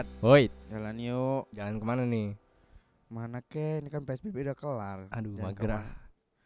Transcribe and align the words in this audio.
Cat, 0.00 0.08
Woi, 0.24 0.48
jalan 0.72 0.96
yuk. 0.96 1.44
jalan 1.52 1.76
ke 1.76 1.84
mana 1.84 2.08
nih? 2.08 2.32
Mana 3.12 3.44
ke? 3.44 3.84
Ini 3.84 3.92
kan 3.92 4.00
PSBB 4.00 4.48
udah 4.48 4.56
kelar. 4.56 4.98
Aduh, 5.12 5.36
Jalan 5.36 5.52
mager 5.52 5.70
ah. 5.76 5.84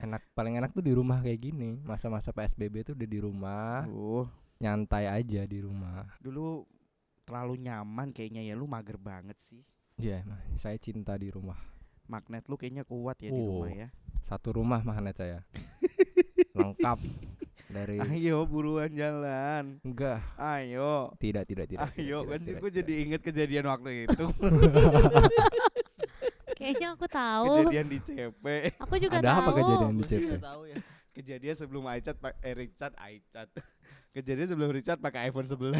Enak, 0.03 0.27
paling 0.35 0.59
enak 0.59 0.75
tuh 0.75 0.83
di 0.83 0.91
rumah 0.91 1.23
kayak 1.23 1.39
gini. 1.39 1.79
Masa-masa 1.87 2.35
PSBB 2.35 2.83
tuh 2.83 2.99
udah 2.99 3.07
di 3.07 3.23
rumah, 3.23 3.87
Aduh, 3.87 4.27
nyantai 4.59 5.07
aja 5.07 5.47
di 5.47 5.63
rumah. 5.63 6.03
dulu 6.19 6.67
terlalu 7.23 7.63
nyaman 7.63 8.11
kayaknya 8.11 8.43
ya 8.43 8.59
lu 8.59 8.67
mager 8.67 8.99
banget 8.99 9.39
sih. 9.39 9.63
Iya, 10.03 10.27
emang 10.27 10.43
saya 10.59 10.75
cinta 10.75 11.15
di 11.15 11.31
rumah. 11.31 11.55
Magnet 12.11 12.51
lu 12.51 12.59
kayaknya 12.59 12.83
kuat 12.83 13.23
ya 13.23 13.31
di 13.31 13.39
Oh. 13.39 13.63
rumah 13.63 13.71
ya. 13.71 13.89
Satu 14.27 14.59
rumah 14.59 14.83
magnet 14.83 15.15
saya. 15.15 15.47
Lengkap 16.59 16.99
dari 17.75 17.99
Ayo 18.07 18.47
buruan 18.47 18.89
jalan. 18.89 19.83
enggak, 19.83 20.23
Ayo. 20.37 21.11
tidak 21.19 21.45
tidak 21.45 21.67
tidak. 21.67 21.91
Ayo, 21.93 22.23
tidak, 22.23 22.31
kan 22.31 22.41
tidak. 22.41 22.71
jadi 22.73 22.93
inget 23.03 23.21
kejadian 23.21 23.67
waktu 23.67 23.91
itu. 24.07 24.25
Kayaknya 26.55 26.89
aku 26.95 27.07
tahu. 27.07 27.45
kejadian 27.61 27.87
di 27.89 27.99
CP. 28.01 28.45
Aku 28.79 28.95
juga 28.97 29.17
Ada 29.19 29.27
tahu. 29.27 29.37
apa 29.37 29.51
kejadian 29.53 29.93
di 29.93 30.05
CP? 30.07 30.31
tahu 30.39 30.63
ya. 30.65 30.77
Kejadian 31.13 31.55
sebelum 31.55 31.85
Aicat 31.87 32.17
pak 32.17 32.33
eh 32.41 32.55
Richard 32.55 32.95
Aicat. 32.97 33.49
Kejadian 34.15 34.47
sebelum 34.47 34.71
Richard 34.71 34.99
pakai 34.99 35.27
iPhone 35.27 35.43
11 35.45 35.75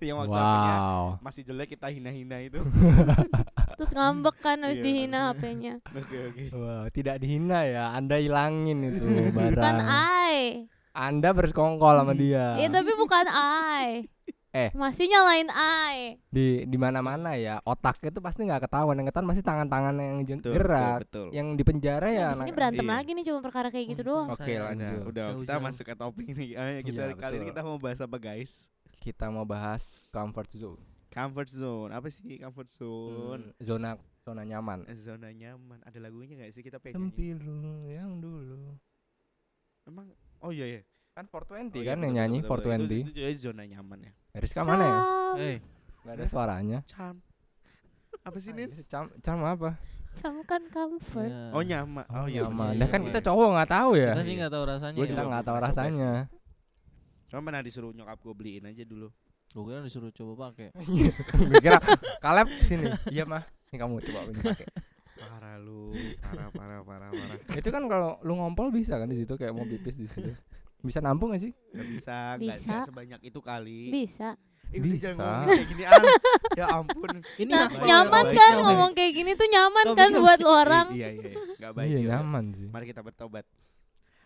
yang 0.00 0.22
waktu 0.22 0.30
HP-nya 0.32 0.74
Wow. 0.78 1.06
masih 1.18 1.42
jelek 1.42 1.74
kita 1.74 1.90
hina-hina 1.90 2.38
itu. 2.40 2.62
Terus 3.74 3.90
ngambek 3.90 4.38
kan 4.38 4.62
habis 4.62 4.78
Iya. 4.78 4.86
dihina 4.86 5.20
HP-nya. 5.28 5.74
Oke 5.82 6.16
oke. 6.24 6.44
Wow, 6.52 6.86
tidak 6.88 7.18
dihina 7.18 7.66
ya. 7.66 7.90
Anda 7.90 8.16
hilangin 8.16 8.86
itu 8.86 9.02
barang. 9.28 9.58
Bukan 9.58 9.76
I. 9.82 10.70
Anda 10.96 11.36
bersekongkol 11.36 12.00
sama 12.00 12.16
dia. 12.16 12.56
Iya 12.56 12.72
tapi 12.72 12.96
bukan 12.96 13.28
I. 13.28 14.08
Eh. 14.56 14.72
Masih 14.72 15.04
nyalain 15.12 15.52
I. 15.52 16.16
Di 16.32 16.64
di 16.64 16.78
mana-mana 16.80 17.36
ya, 17.36 17.60
otaknya 17.60 18.08
tuh 18.08 18.24
pasti 18.24 18.48
nggak 18.48 18.64
ketahuan. 18.64 18.96
Yang 18.96 19.12
ketahuan 19.12 19.28
masih 19.28 19.44
tangan-tangan 19.44 19.92
yang 20.00 20.24
Betul, 20.24 20.56
gerak. 20.56 21.04
betul, 21.04 21.04
betul. 21.04 21.26
Yang 21.36 21.46
di 21.52 21.62
penjara 21.68 22.08
ya. 22.08 22.32
Nah, 22.32 22.32
sini 22.32 22.48
anak- 22.48 22.56
berantem 22.56 22.86
iya. 22.88 22.94
lagi 22.96 23.10
nih 23.12 23.24
cuma 23.28 23.40
perkara 23.44 23.68
kayak 23.68 23.86
gitu 23.92 24.02
doang. 24.08 24.32
Oke, 24.32 24.48
Saya- 24.48 24.72
lanjut. 24.72 25.00
Udah, 25.12 25.26
udah 25.36 25.40
kita 25.44 25.54
masuk 25.60 25.84
ke 25.84 25.94
topik 26.00 26.28
nih. 26.32 26.50
Ayo 26.56 26.80
kita 26.80 27.02
Iya, 27.04 27.14
kali 27.20 27.34
ini 27.36 27.46
kita 27.52 27.60
mau 27.60 27.76
bahas 27.76 28.00
apa 28.00 28.16
guys? 28.16 28.52
kita 28.96 29.28
mau 29.28 29.44
bahas 29.44 30.00
comfort 30.08 30.50
zone. 30.56 30.80
Comfort 31.12 31.48
zone. 31.52 31.90
Apa 31.92 32.08
sih 32.08 32.40
comfort 32.40 32.68
zone? 32.72 33.52
Hmm, 33.52 33.60
zona 33.60 33.90
zona 34.24 34.42
nyaman. 34.42 34.88
Eh, 34.88 34.96
Zona 34.96 35.28
nyaman. 35.30 35.84
Ada 35.84 36.00
lagunya 36.00 36.34
gak 36.40 36.56
sih 36.56 36.64
kita 36.64 36.80
pengen? 36.80 37.12
Sempilu 37.12 37.86
yang 37.86 38.18
dulu. 38.18 38.72
Emang 39.86 40.10
oh 40.42 40.50
iya 40.50 40.80
ya. 40.80 40.82
Kan 41.16 41.24
420 41.32 41.72
Oh, 41.72 41.80
iya, 41.80 41.96
kan 41.96 41.98
yang 42.04 42.14
nyanyi 42.20 42.38
betul, 42.44 42.60
betul. 42.60 42.70
420. 42.76 42.76
Itu, 42.76 42.96
itu 43.00 43.12
jadi 43.16 43.36
zona 43.40 43.62
nyaman 43.64 43.98
ya. 44.04 44.12
Rizka 44.36 44.60
mana 44.60 44.84
ya? 44.84 45.00
Cam. 45.00 45.36
Eh, 45.40 45.56
Gak 46.04 46.12
ada 46.12 46.24
suaranya. 46.28 46.78
Cam. 46.84 47.14
Apa 48.20 48.36
sih 48.36 48.52
Nin? 48.52 48.68
Cam, 48.84 49.08
cam 49.24 49.38
apa? 49.40 49.80
Cam 50.20 50.34
kan 50.44 50.60
comfort. 50.68 51.32
iya. 51.32 51.56
Oh 51.56 51.62
nyaman. 51.64 52.04
Oh, 52.12 52.28
iya 52.28 52.44
nyaman. 52.44 52.76
bener. 52.76 52.80
Dah 52.84 52.88
kan 52.92 53.00
kita 53.08 53.20
cowok 53.24 53.48
nggak 53.48 53.70
tahu 53.72 53.90
ya. 53.96 54.12
Kita 54.12 54.22
sih 54.28 54.34
nggak 54.36 54.52
tahu 54.52 54.64
rasanya. 54.68 54.96
Gua. 54.96 55.04
Kita 55.08 55.12
juga 55.16 55.24
nggak 55.32 55.44
tahu 55.48 55.58
rasanya. 55.64 56.12
Cuma 57.26 57.40
pernah 57.42 57.62
disuruh 57.64 57.90
nyokap 57.96 58.18
gue 58.20 58.34
beliin 58.36 58.64
aja 58.68 58.84
dulu. 58.84 59.08
Gua 59.56 59.62
kira 59.66 59.80
disuruh 59.88 60.12
coba 60.12 60.52
pakai. 60.52 60.68
Gue 61.48 61.60
kira 61.64 61.80
Kaleb 62.20 62.48
sini. 62.68 62.92
Iya 63.08 63.24
mah. 63.24 63.40
Ini 63.72 63.76
kamu 63.80 64.04
coba 64.04 64.20
ini 64.28 64.40
pakai. 64.44 64.68
Parah 65.16 65.56
lu. 65.56 65.96
Parah 66.20 66.48
parah 66.52 66.80
parah 66.84 67.08
parah. 67.08 67.36
Itu 67.56 67.68
kan 67.72 67.88
kalau 67.88 68.20
lu 68.20 68.36
ngompol 68.36 68.68
bisa 68.68 69.00
kan 69.00 69.08
di 69.08 69.16
situ 69.16 69.32
kayak 69.32 69.56
mau 69.56 69.64
pipis 69.64 69.96
di 69.96 70.04
situ. 70.04 70.28
Bisa 70.86 71.02
nampung 71.02 71.34
gak 71.34 71.42
sih? 71.42 71.52
Gak 71.74 71.86
bisa, 71.90 72.16
nggak 72.34 72.40
Bisa. 72.40 72.70
nggak 72.70 72.86
sebanyak 72.86 73.20
itu 73.22 73.40
kali. 73.42 73.80
Bisa. 73.90 74.38
Eh, 74.66 74.82
Bisa. 74.82 75.14
kayak 75.46 75.66
gini. 75.66 75.82
Ya 76.54 76.66
ampun. 76.72 77.22
Ini 77.38 77.50
Nah, 77.50 77.66
baik, 77.70 77.86
nyaman 77.86 78.24
baik, 78.26 78.34
kan 78.34 78.50
baik. 78.50 78.62
ngomong 78.62 78.90
kayak 78.94 79.12
gini 79.14 79.30
tuh 79.34 79.46
nyaman 79.46 79.86
kan 79.94 80.10
buat 80.10 80.40
orang. 80.42 80.86
Iya 80.90 81.08
iya, 81.12 81.22
iya. 81.30 81.34
Gak 81.60 81.72
baik. 81.74 81.88
Iya 81.90 82.00
nyaman 82.14 82.44
sih. 82.50 82.66
Mari 82.66 82.84
kita 82.86 83.02
bertobat. 83.02 83.46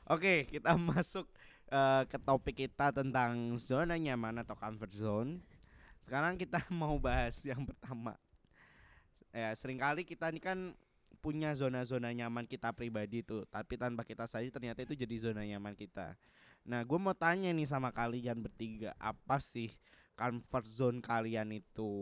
Oke, 0.07 0.49
kita 0.49 0.73
masuk 0.91 1.29
eh, 1.69 2.03
ke 2.05 2.19
topik 2.19 2.57
kita 2.57 2.89
tentang 2.91 3.53
zona 3.55 3.97
nyaman 3.97 4.41
atau 4.41 4.57
comfort 4.57 4.93
zone. 4.93 5.45
Sekarang 6.01 6.41
kita 6.41 6.57
mau 6.73 6.97
bahas 6.97 7.37
yang 7.45 7.61
pertama. 7.65 8.17
Ya, 9.31 9.55
sering 9.55 9.79
kali 9.79 10.03
kita 10.03 10.33
ini 10.33 10.41
kan 10.43 10.75
punya 11.21 11.53
zona-zona 11.53 12.11
nyaman 12.11 12.49
kita 12.49 12.73
pribadi 12.73 13.21
tuh, 13.21 13.45
tapi 13.47 13.77
tanpa 13.77 14.03
kita 14.03 14.25
sadari 14.25 14.49
ternyata 14.49 14.81
itu 14.83 14.97
jadi 14.97 15.15
zona 15.21 15.45
nyaman 15.45 15.77
kita. 15.77 16.17
Nah, 16.67 16.85
gue 16.85 16.99
mau 17.01 17.17
tanya 17.17 17.51
nih 17.51 17.65
sama 17.65 17.89
kalian 17.91 18.45
bertiga, 18.45 18.93
apa 19.01 19.41
sih 19.41 19.73
comfort 20.13 20.67
zone 20.69 20.99
kalian 21.01 21.57
itu? 21.57 21.93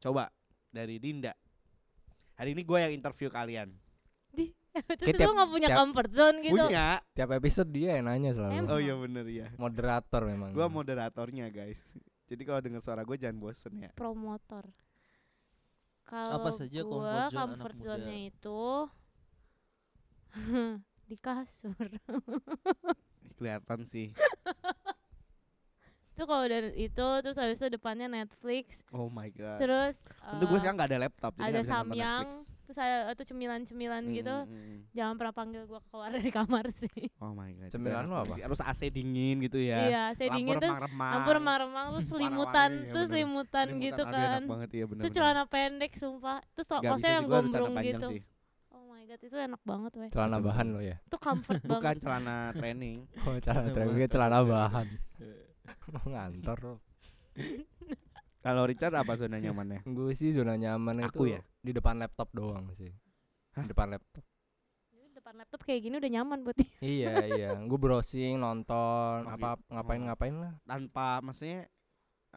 Coba 0.00 0.32
dari 0.68 0.96
Dinda. 0.96 1.36
Hari 2.36 2.52
ini 2.52 2.62
gue 2.64 2.78
yang 2.80 2.92
interview 2.92 3.28
kalian. 3.28 3.72
Terus 4.76 5.08
Kayak 5.08 5.20
tiap- 5.24 5.32
gak 5.32 5.48
punya 5.48 5.68
tiap- 5.72 5.78
comfort 5.80 6.10
zone 6.12 6.36
gitu. 6.44 6.52
Punya. 6.52 7.00
Tiap 7.16 7.30
episode 7.32 7.70
dia 7.72 7.96
yang 7.96 8.12
nanya 8.12 8.36
selalu. 8.36 8.52
Emang. 8.60 8.72
Oh 8.76 8.80
iya 8.80 8.94
bener 8.96 9.24
ya. 9.24 9.48
Moderator 9.56 10.22
memang. 10.28 10.52
Gua 10.52 10.68
moderatornya 10.68 11.48
guys. 11.48 11.80
Jadi 12.28 12.42
kalau 12.44 12.60
dengar 12.60 12.82
suara 12.84 13.00
gue 13.06 13.16
jangan 13.16 13.38
bosen 13.40 13.72
ya. 13.80 13.90
Promotor. 13.96 14.68
Kalau 16.06 16.38
Apa 16.38 16.50
saja 16.52 16.80
gua 16.84 16.92
comfort 16.92 17.32
zone 17.32 17.40
comfort 17.56 17.76
zone-nya 17.80 18.16
itu 18.28 18.60
di 21.06 21.16
kasur. 21.16 21.74
Kelihatan 23.36 23.84
sih. 23.84 24.10
Itu 26.16 26.24
kalau 26.24 26.48
udah 26.48 26.72
itu 26.72 27.06
terus 27.20 27.36
habis 27.36 27.60
itu 27.60 27.68
depannya 27.68 28.08
Netflix, 28.08 28.80
Oh 28.88 29.12
my 29.12 29.28
god. 29.28 29.60
terus 29.60 30.00
Untuk 30.32 30.48
gue 30.48 30.56
eh, 30.56 30.60
sekarang 30.64 30.76
nggak 30.80 30.88
ada 30.88 31.00
laptop. 31.04 31.32
jadi 31.36 31.44
ada 31.44 31.60
samyang, 31.60 32.24
Netflix. 32.24 32.56
terus 32.64 32.78
ada 32.80 32.96
itu 33.12 33.22
cemilan-cemilan 33.28 34.00
Hmm, 34.00 34.16
gitu. 34.16 34.36
hmm, 34.40 34.56
hmm. 34.56 34.78
Jangan 34.96 35.14
pernah 35.20 35.34
panggil 35.36 35.62
gua 35.68 35.84
keluar 35.84 36.08
dari 36.08 36.32
kamar 36.32 36.72
sih. 36.72 37.12
Oh 37.20 37.36
my 37.36 37.52
god. 37.52 37.68
Cemilan 37.68 38.08
banget 38.08 38.24
apa? 38.24 38.32
sih. 38.32 38.42
Harus 38.48 38.60
AC 38.64 38.80
dingin 38.88 39.44
gitu 39.44 39.60
ya. 39.60 39.76
Iya, 39.76 40.04
saya 40.16 40.28
Lampu 40.32 40.38
dingin 40.40 40.56
tuh 40.56 40.72
lampu 40.96 41.30
remang-remang 41.36 41.86
terus 41.92 42.08
selimutan, 42.16 42.70
ya 42.72 42.80
bener. 42.80 43.06
selimutan 43.12 43.66
Selimutan, 43.68 43.84
gitu 43.84 44.02
kan. 44.08 44.40
Enak 44.40 44.48
banget 44.48 44.70
ya 44.72 44.84
bener. 44.88 45.02
Terus 45.04 45.12
celana 45.12 45.44
pendek 45.44 45.92
sumpah. 46.00 46.38
Terus 46.56 46.66
sih 46.96 47.10
yang 47.12 47.24
gue 47.28 47.36
gombrong 47.44 47.74
gitu. 47.84 48.08
sih. 48.08 48.20
God, 49.06 49.20
itu 49.22 49.36
enak 49.36 49.62
banget 49.62 49.92
weh. 49.94 50.10
celana 50.10 50.38
bahan 50.38 50.66
lo 50.68 50.80
ya. 50.80 50.98
Itu 51.00 51.16
comfort 51.16 51.62
Bukan 51.62 51.78
banget. 51.78 52.02
celana 52.02 52.36
training. 52.52 53.06
Oh, 53.24 53.38
celana 53.38 53.68
training 53.70 53.96
celana 54.06 54.38
bahan. 54.42 54.86
Ngantor 56.04 56.58
lo. 56.60 56.74
Kalau 58.44 58.62
Richard 58.62 58.94
apa 58.94 59.14
zona 59.14 59.38
nyamannya? 59.38 59.82
Gue 59.84 60.14
sih 60.14 60.30
zona 60.30 60.54
nyaman 60.54 61.02
Aku 61.04 61.26
itu 61.26 61.34
ya? 61.34 61.40
di 61.58 61.70
depan 61.70 61.98
laptop 61.98 62.30
doang 62.30 62.70
sih. 62.72 62.90
Di 63.52 63.66
depan 63.66 63.90
laptop. 63.90 64.22
Depan 65.12 65.34
laptop 65.36 65.60
kayak 65.62 65.80
gini 65.82 65.94
udah 65.96 66.10
nyaman 66.12 66.38
buat 66.42 66.54
dia. 66.54 66.70
iya 66.78 67.14
iya, 67.34 67.50
gue 67.56 67.74
browsing, 67.74 68.38
nonton, 68.38 69.26
Oke. 69.26 69.34
apa 69.34 69.58
ngapain 69.68 69.98
Oh. 69.98 70.06
ngapain 70.06 70.34
lah. 70.36 70.52
Tanpa 70.62 71.18
maksudnya 71.18 71.66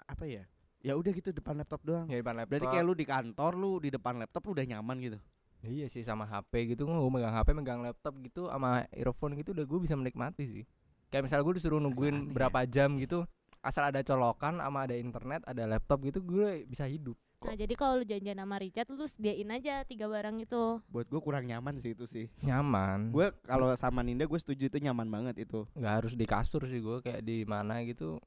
apa 0.02 0.26
ya? 0.26 0.50
Ya 0.82 0.98
udah 0.98 1.12
gitu 1.12 1.30
depan 1.30 1.62
laptop 1.62 1.86
doang. 1.86 2.10
Ya 2.10 2.18
depan 2.18 2.42
laptop. 2.42 2.58
Berarti 2.58 2.68
kayak 2.74 2.86
lu 2.86 2.94
di 2.94 3.06
kantor 3.06 3.52
lu 3.54 3.72
di 3.78 3.90
depan 3.90 4.18
laptop 4.18 4.42
lu 4.46 4.58
udah 4.58 4.66
nyaman 4.66 4.98
gitu. 5.00 5.20
Iya 5.60 5.92
sih 5.92 6.02
sama 6.02 6.24
HP 6.24 6.72
gitu, 6.72 6.88
gue 6.88 7.12
megang 7.12 7.36
HP, 7.36 7.52
megang 7.52 7.84
laptop 7.84 8.16
gitu, 8.24 8.48
sama 8.48 8.88
earphone 8.96 9.36
gitu 9.36 9.52
udah 9.52 9.66
gue 9.68 9.80
bisa 9.84 9.96
menikmati 10.00 10.44
sih. 10.48 10.64
Kayak 11.12 11.28
misalnya 11.28 11.44
gue 11.44 11.56
disuruh 11.60 11.80
nungguin 11.84 12.16
aneh 12.16 12.28
ya. 12.28 12.34
berapa 12.34 12.60
jam 12.64 12.96
gitu, 12.96 13.28
asal 13.60 13.84
ada 13.84 14.00
colokan 14.00 14.64
sama 14.64 14.88
ada 14.88 14.96
internet, 14.96 15.44
ada 15.44 15.68
laptop 15.68 16.00
gitu, 16.08 16.24
gue 16.24 16.64
bisa 16.64 16.88
hidup. 16.88 17.20
Nah, 17.40 17.56
jadi 17.56 17.72
kalau 17.72 18.00
lu 18.00 18.06
janjian 18.08 18.36
sama 18.36 18.60
Richard 18.60 18.92
lu 18.92 19.08
sediain 19.08 19.48
aja 19.48 19.88
tiga 19.88 20.12
barang 20.12 20.44
itu. 20.44 20.84
Buat 20.92 21.08
gue 21.08 21.22
kurang 21.24 21.48
nyaman 21.48 21.80
sih 21.80 21.96
itu 21.96 22.04
sih. 22.04 22.28
Nyaman. 22.44 23.16
Gue 23.16 23.32
kalau 23.48 23.72
sama 23.80 24.04
Ninda 24.04 24.28
gue 24.28 24.40
setuju 24.40 24.68
itu 24.68 24.78
nyaman 24.84 25.08
banget 25.08 25.48
itu. 25.48 25.64
nggak 25.72 25.94
harus 26.04 26.20
di 26.20 26.28
kasur 26.28 26.68
sih 26.68 26.84
gue 26.84 27.00
kayak 27.00 27.24
di 27.24 27.48
mana 27.48 27.80
gitu 27.88 28.20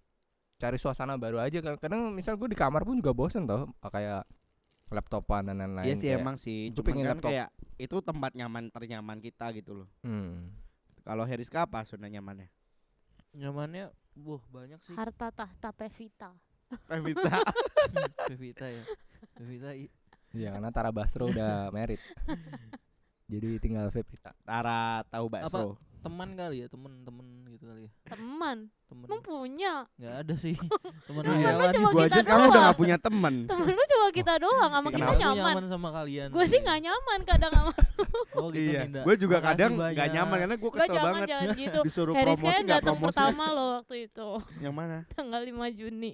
cari 0.56 0.79
suasana 0.79 1.19
baru 1.19 1.43
aja 1.43 1.58
Ka- 1.58 1.75
kadang 1.76 2.14
misal 2.14 2.38
gue 2.38 2.46
di 2.46 2.55
kamar 2.55 2.87
pun 2.87 2.94
juga 2.94 3.11
bosen 3.11 3.50
tau 3.50 3.67
kayak 3.82 4.23
laptopan 4.93 5.43
dan 5.44 5.56
lain-lain 5.59 5.87
Iya 5.87 5.94
sih 5.94 6.09
kayak, 6.09 6.21
emang 6.21 6.37
sih. 6.37 6.69
pengen 6.83 7.05
kan 7.05 7.17
laptop. 7.17 7.31
kayak 7.31 7.49
itu 7.77 7.97
tempat 7.99 8.31
nyaman 8.33 8.65
ternyaman 8.69 9.19
kita 9.19 9.50
gitu 9.53 9.73
loh. 9.75 9.89
hmm. 10.00 10.53
Kalau 11.03 11.25
Heriska 11.25 11.65
apa 11.65 11.83
zona 11.83 12.06
nyamannya? 12.06 12.47
Nyamannya, 13.33 13.91
wah 14.19 14.44
banyak 14.47 14.79
sih. 14.83 14.94
Harta 14.94 15.29
tahta 15.29 15.69
Pevita. 15.73 16.31
Pevita. 16.87 17.43
Pevita 18.29 18.67
ya. 18.67 18.85
Pevita 19.35 19.71
i- 19.73 19.91
Iya 20.33 20.49
karena 20.50 20.71
Tara 20.71 20.89
Basro 20.89 21.29
udah 21.29 21.69
merit 21.77 22.00
jadi 23.27 23.56
tinggal 23.59 23.89
Vepita 23.89 24.33
Tara 24.43 25.05
tahu 25.06 25.29
bakso. 25.29 25.77
Teman 26.02 26.28
kali 26.32 26.56
ya, 26.58 26.66
temen-temen 26.66 27.26
gitu 27.49 27.64
kali 27.64 27.82
ya. 27.82 27.90
Teman, 28.06 28.58
Temen 28.84 29.04
emang 29.04 29.22
punya. 29.22 29.75
nggak 29.94 30.14
ada 30.20 30.34
sih. 30.34 30.54
Iya 31.12 31.50
lu 31.54 31.64
cuma 31.70 31.88
Gue 31.90 32.04
kita 32.04 32.08
aja 32.10 32.20
sekarang 32.22 32.44
udah 32.44 32.52
doang. 32.52 32.66
gak 32.66 32.78
punya 32.78 32.96
temen. 32.96 33.34
Temen 33.44 33.66
lu 33.69 33.84
cuma 33.87 34.06
kita 34.10 34.34
doang 34.38 34.70
sama 34.70 34.88
kita 34.90 35.12
nyaman. 35.14 35.52
nyaman 35.52 35.64
sama 35.66 35.88
kalian. 35.93 36.28
Gue 36.28 36.44
sih 36.44 36.58
nggak 36.58 36.81
nyaman 36.81 37.19
kadang 37.22 37.52
sama 37.52 37.72
Oh 38.32 38.49
gitu 38.49 38.72
iya. 38.72 38.82
Gue 38.88 39.14
juga 39.16 39.37
Makasih 39.38 39.49
kadang 39.52 39.72
banyak. 39.76 39.94
gak 39.94 40.08
nyaman 40.10 40.37
karena 40.38 40.56
gue 40.56 40.70
kesel 40.72 40.87
jangan 40.88 41.04
banget 41.06 41.28
jangan 41.28 41.49
gitu. 41.62 41.78
disuruh 41.82 42.14
Harris 42.14 42.26
promosi 42.32 42.43
kayaknya 42.44 42.64
gak 42.64 42.72
datang 42.75 42.96
promosi. 42.96 43.08
pertama 43.12 43.44
lo 43.48 43.64
waktu 43.76 43.94
itu 44.02 44.28
Yang 44.58 44.75
mana? 44.75 44.96
tanggal 45.12 45.40
5 45.43 45.78
Juni. 45.78 46.12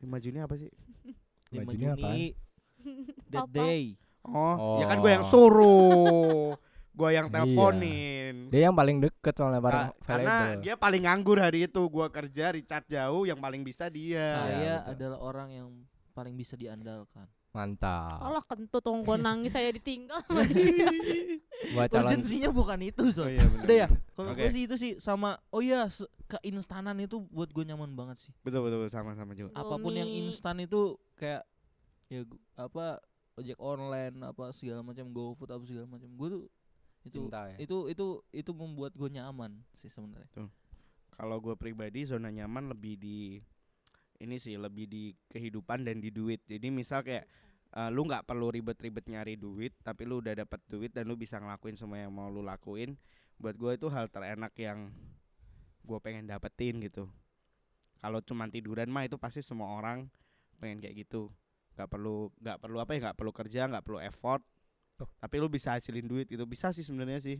5 0.00 0.24
Juni 0.24 0.38
apa 0.38 0.54
sih? 0.56 0.70
5 1.48 1.58
Bajunya 1.60 1.90
Juni 1.94 2.24
That 3.30 3.44
Apa? 3.44 3.54
day 3.54 3.82
Oh, 4.22 4.78
ya 4.78 4.86
kan 4.86 4.98
gue 4.98 5.10
yang 5.10 5.22
Oh. 5.22 5.30
suruh. 5.30 6.54
gue 6.92 7.08
yang 7.10 7.26
Iya. 7.26 7.34
teleponin. 7.34 8.34
Dia 8.48 8.60
yang 8.66 8.74
paling 8.74 9.00
deket 9.00 9.32
soalnya 9.32 9.58
paling 9.58 9.84
Ka- 9.86 9.96
karena 10.02 10.34
valuable. 10.46 10.60
dia 10.60 10.74
paling 10.76 11.02
nganggur 11.02 11.38
hari 11.38 11.58
itu. 11.64 11.82
Gua 11.84 12.06
kerja 12.08 12.50
Richard 12.50 12.84
jauh 12.86 13.24
yang 13.24 13.36
paling 13.36 13.60
bisa 13.60 13.88
dia. 13.88 14.20
Saya 14.20 14.52
Iya, 14.52 14.74
betul. 14.78 14.92
adalah 14.92 15.18
orang 15.20 15.48
yang 15.50 15.68
paling 16.12 16.34
bisa 16.34 16.52
diandalkan 16.54 17.24
Mantap. 17.50 18.16
Allah 18.18 18.40
kentut 18.42 18.80
dong 18.80 19.00
gue 19.00 19.16
nangis 19.18 19.48
saya 19.50 19.68
ditinggal. 19.70 20.20
Buat 21.72 21.88
calon 21.88 22.04
Urgensinya 22.10 22.50
bukan 22.50 22.80
itu 22.82 23.02
Oh 23.02 23.12
so 23.14 23.24
iya 23.26 23.44
benar. 23.44 23.62
Udah 23.62 23.76
ya 23.76 23.88
Kalau 24.10 24.30
Oke. 24.32 24.38
gue 24.38 24.50
sih 24.50 24.62
itu 24.62 24.74
sih 24.74 24.92
sama 24.98 25.36
Oh 25.48 25.60
iya 25.60 25.84
keinstanan 26.28 26.96
itu 26.98 27.20
buat 27.26 27.48
gue 27.48 27.64
nyaman 27.64 27.92
banget 27.92 28.16
sih 28.20 28.32
Betul 28.40 28.60
betul 28.62 28.78
betul, 28.82 28.92
sama-sama 28.92 29.32
juga. 29.32 29.52
Apa 29.54 29.74
pun 29.74 29.88
yang 29.90 30.04
Indomie. 30.04 30.28
instan 30.28 30.56
itu 30.58 30.80
kayak 31.14 31.44
Ya 32.08 32.24
apa 32.54 33.00
Ojek 33.34 33.56
online 33.56 34.16
Apa 34.22 34.50
segala 34.50 34.80
macam 34.80 35.06
GoFood 35.06 35.48
apa 35.50 35.62
segala 35.62 35.86
macam 35.86 36.08
Gue 36.10 36.28
tuh 36.30 36.42
itu 37.02 37.26
cinta 37.26 37.50
ya. 37.50 37.56
itu 37.58 37.90
itu 37.90 38.06
itu 38.30 38.50
membuat 38.54 38.94
gue 38.94 39.10
nyaman 39.10 39.58
sih 39.74 39.90
sebenarnya 39.90 40.46
Kalau 41.12 41.38
gue 41.42 41.54
pribadi 41.58 42.08
zona 42.08 42.32
nyaman 42.32 42.72
lebih 42.72 42.96
di 42.96 43.42
ini 44.22 44.38
sih 44.38 44.54
lebih 44.54 44.86
di 44.86 45.10
kehidupan 45.28 45.82
dan 45.82 45.98
di 45.98 46.14
duit. 46.14 46.46
Jadi 46.46 46.70
misal 46.70 47.02
kayak 47.02 47.26
eh, 47.74 47.90
lu 47.90 48.06
nggak 48.06 48.22
perlu 48.22 48.54
ribet-ribet 48.54 49.10
nyari 49.10 49.34
duit, 49.34 49.74
tapi 49.82 50.06
lu 50.06 50.22
udah 50.22 50.46
dapat 50.46 50.62
duit 50.70 50.94
dan 50.94 51.10
lu 51.10 51.18
bisa 51.18 51.42
ngelakuin 51.42 51.74
semua 51.74 51.98
yang 51.98 52.14
mau 52.14 52.30
lu 52.30 52.40
lakuin. 52.40 52.94
Buat 53.42 53.58
gue 53.58 53.72
itu 53.74 53.90
hal 53.90 54.06
terenak 54.06 54.54
yang 54.54 54.94
gue 55.82 55.98
pengen 55.98 56.30
dapetin 56.30 56.78
gitu. 56.78 57.10
Kalau 57.98 58.22
cuman 58.22 58.50
tiduran 58.50 58.90
mah 58.90 59.06
itu 59.06 59.18
pasti 59.18 59.42
semua 59.42 59.74
orang 59.74 60.06
pengen 60.62 60.78
kayak 60.78 61.06
gitu. 61.06 61.34
Gak 61.74 61.90
perlu 61.90 62.30
nggak 62.38 62.58
perlu 62.62 62.78
apa 62.78 62.94
ya 62.94 62.98
nggak 63.10 63.18
perlu 63.18 63.32
kerja 63.34 63.66
nggak 63.66 63.84
perlu 63.84 63.98
effort. 63.98 64.42
Tuh. 64.98 65.08
Tapi 65.18 65.34
lu 65.40 65.48
bisa 65.48 65.76
hasilin 65.76 66.06
duit 66.06 66.28
itu 66.28 66.44
bisa 66.44 66.70
sih 66.70 66.84
sebenarnya 66.84 67.20
sih. 67.22 67.38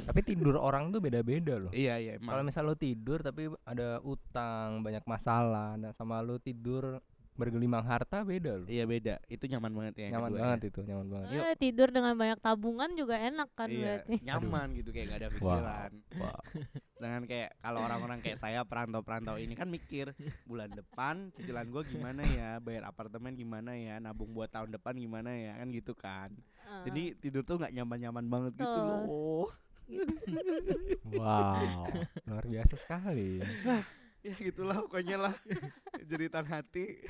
Tapi 0.00 0.20
tidur 0.22 0.56
orang 0.56 0.94
tuh 0.94 1.02
beda-beda 1.02 1.58
loh. 1.60 1.72
Iya 1.74 1.98
iya. 2.00 2.14
Kalau 2.16 2.42
misal 2.46 2.64
lu 2.64 2.76
tidur 2.78 3.20
tapi 3.20 3.50
ada 3.66 4.00
utang, 4.00 4.80
banyak 4.80 5.04
masalah, 5.04 5.76
dan 5.76 5.92
sama 5.92 6.22
lu 6.24 6.38
tidur 6.40 7.02
bergelimang 7.40 7.80
harta 7.80 8.20
beda 8.20 8.60
loh. 8.60 8.68
Iya 8.68 8.84
beda. 8.84 9.16
Itu 9.32 9.48
nyaman 9.48 9.72
banget 9.72 9.94
ya. 10.04 10.08
nyaman 10.12 10.28
kedua 10.28 10.36
ya. 10.36 10.42
banget 10.44 10.60
itu, 10.68 10.80
nyaman 10.84 11.06
banget. 11.08 11.28
Eh, 11.32 11.56
tidur 11.56 11.88
dengan 11.88 12.14
banyak 12.20 12.38
tabungan 12.44 12.90
juga 12.92 13.16
enak 13.16 13.48
kan 13.56 13.68
iya, 13.72 13.80
berarti. 13.80 14.14
nyaman 14.20 14.66
gitu 14.76 14.90
kayak 14.92 15.06
gak 15.08 15.20
ada 15.24 15.28
Wow. 15.30 15.36
pikiran. 15.40 15.90
Wow. 16.20 16.40
Dengan 17.00 17.24
kayak 17.24 17.50
kalau 17.64 17.80
orang-orang 17.80 18.20
kayak 18.20 18.36
saya 18.36 18.60
perantau-perantau 18.60 19.40
ini 19.40 19.56
kan 19.56 19.72
mikir 19.72 20.12
bulan 20.44 20.68
depan 20.68 21.32
cicilan 21.32 21.72
gua 21.72 21.80
gimana 21.80 22.20
ya, 22.28 22.60
bayar 22.60 22.84
apartemen 22.84 23.32
gimana 23.32 23.72
ya, 23.72 23.96
nabung 23.96 24.36
buat 24.36 24.52
tahun 24.52 24.68
depan 24.76 25.00
gimana 25.00 25.32
ya, 25.32 25.56
kan 25.56 25.72
gitu 25.72 25.96
kan. 25.96 26.28
Heeh. 26.60 26.84
Jadi 26.92 27.02
tidur 27.16 27.40
tuh 27.48 27.56
nggak 27.56 27.72
nyaman-nyaman 27.72 28.28
banget 28.28 28.52
gitu 28.60 28.68
Betul. 28.68 28.84
loh. 28.84 29.48
wow. 31.16 31.88
Luar 32.28 32.44
biasa 32.44 32.76
sekali. 32.76 33.40
Ya 34.20 34.36
gitulah 34.36 34.76
pokoknya 34.84 35.16
lah 35.16 35.34
jeritan 36.04 36.44
hati. 36.44 37.00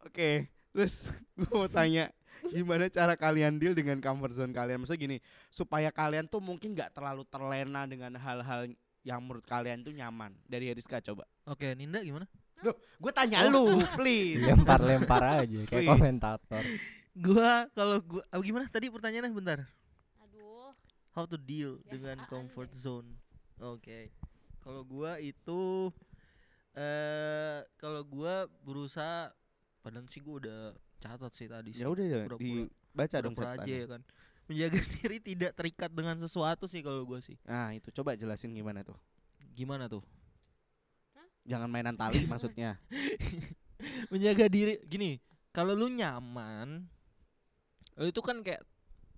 Oke, 0.00 0.48
terus 0.72 1.12
gua 1.36 1.66
mau 1.66 1.68
tanya 1.68 2.08
gimana 2.48 2.88
cara 2.88 3.12
kalian 3.12 3.60
deal 3.60 3.76
dengan 3.76 4.00
comfort 4.00 4.32
zone 4.32 4.56
kalian? 4.56 4.80
Maksudnya 4.80 5.00
gini, 5.00 5.16
supaya 5.52 5.92
kalian 5.92 6.24
tuh 6.30 6.40
mungkin 6.40 6.72
nggak 6.72 6.96
terlalu 6.96 7.28
terlena 7.28 7.84
dengan 7.84 8.16
hal-hal 8.16 8.72
yang 9.04 9.20
menurut 9.20 9.44
kalian 9.44 9.84
tuh 9.84 9.92
nyaman. 9.92 10.32
Dari 10.48 10.72
Rizka 10.72 10.98
coba. 11.04 11.28
Oke 11.46 11.76
Ninda 11.76 12.02
gimana 12.02 12.26
Gue 12.96 13.12
tanya 13.12 13.46
lu, 13.46 13.78
please. 13.94 14.40
Lempar-lempar 14.42 15.44
aja 15.44 15.60
kayak 15.68 15.70
Please. 15.70 15.90
komentator. 15.92 16.64
Gua 17.16 17.68
kalau 17.72 17.96
gua 18.04 18.22
ah, 18.28 18.40
gimana 18.40 18.68
tadi 18.68 18.92
pertanyaannya 18.92 19.32
bentar 19.32 19.58
Aduh. 20.20 20.72
how 21.16 21.24
to 21.24 21.40
deal 21.40 21.80
dengan 21.88 22.20
Biasaan 22.20 22.28
comfort 22.28 22.72
zone. 22.76 23.08
Oke. 23.60 24.12
Kalau 24.66 24.82
gua 24.82 25.22
itu 25.22 25.94
eh 26.74 27.62
kalau 27.78 28.02
gua 28.02 28.50
berusaha 28.66 29.30
padahal 29.78 30.10
sih 30.10 30.18
gua 30.18 30.42
udah 30.42 30.60
catat 30.98 31.30
sih 31.38 31.46
tadi 31.46 31.70
sih. 31.70 31.86
Ya 31.86 31.88
udah 31.88 32.02
ya, 32.02 32.26
dibaca 32.34 33.16
dong 33.22 33.38
aja 33.38 33.62
ya 33.62 33.86
kan. 33.86 34.02
Menjaga 34.50 34.82
diri 34.98 35.22
tidak 35.22 35.54
terikat 35.54 35.94
dengan 35.94 36.18
sesuatu 36.18 36.66
sih 36.66 36.82
kalau 36.82 37.06
gua 37.06 37.22
sih. 37.22 37.38
Nah, 37.46 37.78
itu 37.78 37.94
coba 37.94 38.18
jelasin 38.18 38.50
gimana 38.50 38.82
tuh. 38.82 38.98
Gimana 39.54 39.86
tuh? 39.86 40.02
Jangan 41.46 41.70
mainan 41.70 41.94
tali 41.94 42.26
maksudnya. 42.30 42.74
Menjaga 44.10 44.50
diri 44.50 44.82
gini, 44.90 45.22
kalau 45.54 45.78
lu 45.78 45.86
nyaman 45.94 46.90
lu 47.96 48.10
itu 48.10 48.18
kan 48.18 48.42
kayak 48.42 48.66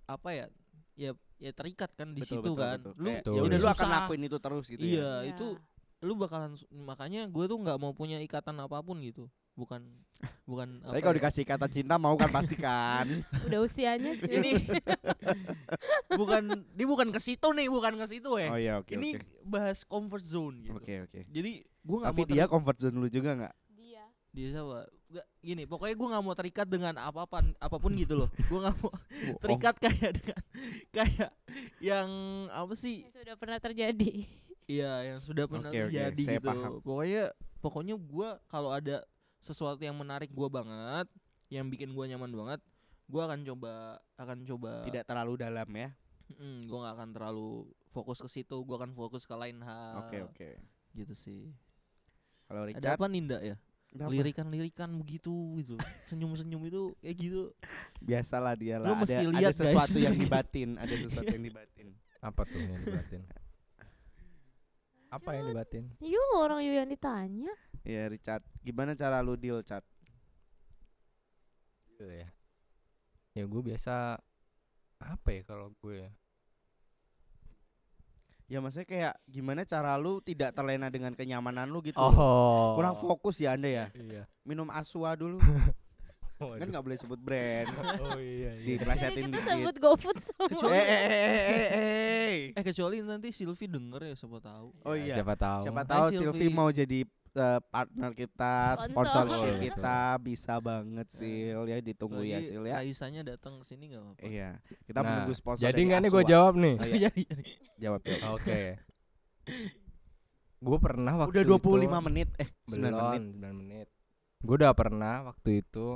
apa 0.05 0.29
ya? 0.29 0.45
Ya 0.93 1.11
ya 1.39 1.51
terikat 1.55 1.89
kan 1.95 2.11
di 2.11 2.21
situ 2.21 2.51
kan. 2.53 2.83
Lu 2.99 3.07
Kayak, 3.07 3.23
Betul. 3.23 3.33
ya 3.33 3.41
udah 3.47 3.57
lu 3.57 3.67
akan 3.71 3.87
lakuin 3.89 4.21
itu 4.27 4.37
terus 4.37 4.65
gitu 4.67 4.83
iya, 4.83 5.23
ya. 5.23 5.31
itu 5.31 5.55
lu 5.99 6.15
bakalan 6.15 6.55
makanya 6.71 7.27
gue 7.27 7.43
tuh 7.43 7.59
nggak 7.59 7.75
mau 7.75 7.91
punya 7.91 8.19
ikatan 8.23 8.55
apa 8.55 8.79
pun 8.79 8.99
gitu 9.03 9.27
bukan 9.51 9.83
bukan 10.49 10.79
Tapi 10.79 10.99
kalau 11.03 11.15
ya, 11.15 11.19
dikasih 11.19 11.43
kata 11.43 11.67
cinta 11.67 11.99
mau 11.99 12.15
kan 12.15 12.31
pasti 12.31 12.55
kan. 12.55 13.03
Udah 13.51 13.59
usianya 13.63 14.15
cuy. 14.15 14.31
ini 14.31 14.51
bukan 16.19 16.43
dia 16.71 16.87
bukan 16.87 17.07
ke 17.11 17.19
situ 17.19 17.47
nih 17.51 17.67
bukan 17.67 17.99
ke 17.99 18.05
situ 18.07 18.29
ya 18.39 18.47
Oh 18.51 18.59
iya, 18.59 18.73
oke 18.79 18.95
ini 18.95 19.19
oke. 19.19 19.27
bahas 19.43 19.83
comfort 19.83 20.23
zone 20.23 20.63
gitu 20.63 20.79
Oke 20.79 21.03
oke. 21.03 21.19
jadi 21.27 21.51
gue 21.63 21.97
nggak 21.99 22.11
Tapi 22.15 22.21
mau 22.23 22.31
dia 22.31 22.45
comfort 22.47 22.77
zone 22.79 22.95
lu 22.95 23.07
juga 23.07 23.31
nggak? 23.35 23.53
Dia. 23.75 24.03
dia 24.31 24.47
siapa 24.55 24.87
Nggak, 25.09 25.25
gini 25.41 25.63
pokoknya 25.65 25.95
gue 25.97 26.07
nggak 26.13 26.23
mau 26.23 26.35
terikat 26.37 26.67
dengan 26.69 26.93
apa 27.01 27.25
pun 27.25 27.49
apa 27.57 27.77
pun 27.81 27.91
gitu 27.97 28.13
loh 28.13 28.29
gue 28.49 28.59
nggak 28.61 28.77
mau 28.77 28.93
terikat 29.41 29.75
kayak 29.81 30.11
dengan 30.21 30.41
kayak 30.93 31.31
yang 31.81 32.09
apa 32.53 32.73
sih 32.77 33.09
Yang 33.09 33.25
sudah 33.25 33.35
pernah 33.41 33.57
terjadi. 33.57 34.29
Iya, 34.69 34.93
yang 35.01 35.19
sudah 35.19 35.49
pernah 35.49 35.73
oke, 35.73 35.81
terjadi 35.89 36.23
saya 36.29 36.37
gitu. 36.37 36.45
paham. 36.45 36.71
Pokoknya 36.85 37.23
pokoknya 37.57 37.95
gua 37.97 38.37
kalau 38.45 38.69
ada 38.69 39.01
sesuatu 39.41 39.81
yang 39.81 39.97
menarik 39.97 40.29
gua 40.29 40.45
banget, 40.45 41.09
yang 41.49 41.65
bikin 41.65 41.89
gua 41.89 42.05
nyaman 42.05 42.29
banget, 42.29 42.61
gua 43.09 43.25
akan 43.25 43.41
coba 43.49 43.97
akan 44.13 44.45
coba 44.45 44.85
Tidak 44.85 45.03
terlalu 45.09 45.41
dalam 45.41 45.65
ya. 45.73 45.89
Mm, 46.37 46.69
gua 46.69 46.77
nggak 46.85 46.95
akan 47.01 47.09
terlalu 47.17 47.49
fokus 47.89 48.21
ke 48.21 48.29
situ, 48.29 48.61
gua 48.61 48.77
akan 48.85 48.93
fokus 48.93 49.25
ke 49.25 49.33
lain 49.33 49.57
hal. 49.65 50.05
Oke 50.05 50.21
oke. 50.21 50.49
Gitu 50.93 51.17
sih. 51.17 51.49
Kalau 52.45 52.69
Ada 52.69 52.69
Richard 52.69 52.97
apa 53.01 53.05
Ninda 53.09 53.41
ya? 53.41 53.57
Kenapa? 53.89 54.09
Lirikan-lirikan 54.13 54.89
begitu 55.01 55.33
gitu. 55.59 55.75
Senyum-senyum 56.09 56.61
itu 56.69 56.81
kayak 57.01 57.15
gitu. 57.17 57.41
biasalah 57.99 58.53
dia 58.55 58.79
lah. 58.79 58.95
mesti 58.95 59.17
Ada, 59.17 59.27
ada 59.27 59.39
lihat, 59.41 59.53
guys. 59.53 59.59
sesuatu 59.59 59.97
yang 59.99 60.15
dibatin, 60.15 60.69
ada 60.77 60.95
sesuatu 60.95 61.29
yang 61.33 61.45
dibatin. 61.45 61.87
Apa 62.19 62.41
tuh 62.45 62.59
yang 62.59 62.81
dibatin? 62.83 63.21
Apa 65.09 65.29
yang 65.33 65.45
dibatin? 65.49 65.83
Yu 65.99 66.23
orang 66.37 66.61
Yu 66.61 66.73
yang 66.77 66.89
ditanya. 66.89 67.49
Ya 67.81 68.05
Richard, 68.05 68.45
gimana 68.61 68.93
cara 68.93 69.25
lu 69.25 69.33
deal, 69.33 69.65
Chat? 69.65 69.81
Gitu 71.89 72.05
ya. 72.05 72.29
Ya 73.33 73.43
gue 73.47 73.61
biasa 73.61 74.19
apa 74.99 75.29
ya 75.31 75.41
kalau 75.47 75.73
gue 75.79 76.05
ya? 76.05 76.11
Ya 78.49 78.57
maksudnya 78.57 78.83
kayak 78.83 79.13
gimana 79.23 79.61
cara 79.61 79.93
lu 79.95 80.17
tidak 80.19 80.51
terlena 80.51 80.89
dengan 80.89 81.13
kenyamanan 81.13 81.69
lu 81.69 81.79
gitu. 81.79 81.95
Oh. 81.95 82.73
Kurang 82.73 82.97
fokus 82.97 83.37
ya 83.37 83.53
Anda 83.53 83.69
ya. 83.69 83.85
Iya. 83.93 84.25
Minum 84.41 84.67
Aswa 84.67 85.13
dulu. 85.13 85.37
Oh, 86.39 86.55
kan 86.59 86.65
nggak 86.65 86.81
boleh 86.81 86.97
sebut 86.97 87.19
brand. 87.19 87.69
oh 88.01 88.17
iya 88.17 88.57
Diplesetin 88.57 89.27
kita 89.27 89.37
dikit. 89.37 89.53
sebut 89.53 89.75
GoFood 89.77 90.17
semua. 90.19 90.47
Kecuali- 90.49 90.73
Eh, 90.73 90.81
eh, 90.81 91.01
eh, 91.05 91.13
eh, 91.13 91.29
eh, 91.29 91.69
eh. 91.69 92.37
Eh 92.51 92.63
kecuali 92.63 92.95
nanti 92.99 93.29
Sylvie 93.29 93.69
denger 93.69 94.01
ya 94.03 94.15
siapa 94.17 94.39
tahu. 94.39 94.67
Oh 94.81 94.93
Ya, 94.93 95.03
iya. 95.03 95.15
Siapa 95.21 95.35
tahu. 95.35 95.61
Siapa 95.63 95.83
tahu 95.83 96.05
Sylvie. 96.09 96.25
Sylvie 96.25 96.49
mau 96.49 96.69
jadi 96.69 96.99
eh, 97.31 97.59
partner 97.63 98.11
kita, 98.11 98.53
Sponsor. 98.75 98.89
sponsorship 98.89 99.51
Oh, 99.51 99.59
kita 99.61 99.97
bisa 100.17 100.53
banget 100.57 101.07
Sil 101.11 101.61
ya 101.63 101.77
ditunggu 101.79 102.21
ya 102.21 102.37
Apalagi 102.37 102.47
Sil 102.47 102.63
ya. 102.63 102.75
Raisanya 102.77 103.21
datang 103.23 103.57
ke 103.57 103.65
sini 103.65 103.83
nggak 103.87 104.01
apa-apa. 104.01 104.21
Iya, 104.23 104.49
kita 104.83 104.99
Nah, 104.99 105.05
menunggu 105.05 105.33
sponsor. 105.33 105.61
Jadi 105.61 105.73
dari 105.73 105.85
nggak 105.85 105.99
nih 105.99 106.09
gue 106.09 106.23
jawab 106.25 106.53
nih? 106.55 106.75
Oh, 106.75 106.87
iya. 106.87 107.09
Jadi. 107.09 107.21
Jawab 107.83 108.01
jawab. 108.01 108.33
Oke. 108.35 108.59
gue 110.59 110.77
pernah 110.77 111.13
waktu 111.17 111.39
Udah 111.39 111.45
25 111.55 111.63
itu, 111.79 111.97
menit 112.03 112.29
eh 112.35 112.49
9 112.67 112.75
belum, 112.75 112.91
menit. 112.91 113.23
9 113.33 113.53
menit. 113.55 113.87
Gue 114.39 114.55
udah 114.55 114.73
pernah 114.73 115.15
waktu 115.25 115.49
itu 115.59 115.87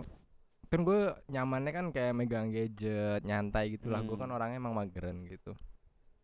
kan 0.65 0.81
gue 0.81 0.99
nyamannya 1.29 1.69
kan 1.69 1.85
kayak 1.89 2.13
megang 2.13 2.49
gadget 2.49 3.21
nyantai 3.21 3.69
gitu 3.71 3.87
lah 3.87 4.01
gue 4.01 4.09
Hmm. 4.09 4.25
kan 4.25 4.29
orangnya 4.31 4.57
emang 4.57 4.73
mageran 4.73 5.21
gitu 5.23 5.53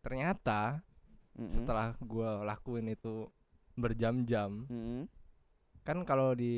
ternyata 0.00 0.82
Mm-mm. 1.32 1.46
setelah 1.46 1.94
gue 1.96 2.30
lakuin 2.42 2.90
itu 2.90 3.30
berjam-jam 3.80 4.68
Mm-mm. 4.68 5.08
kan 5.82 6.04
kalau 6.04 6.32
di 6.32 6.54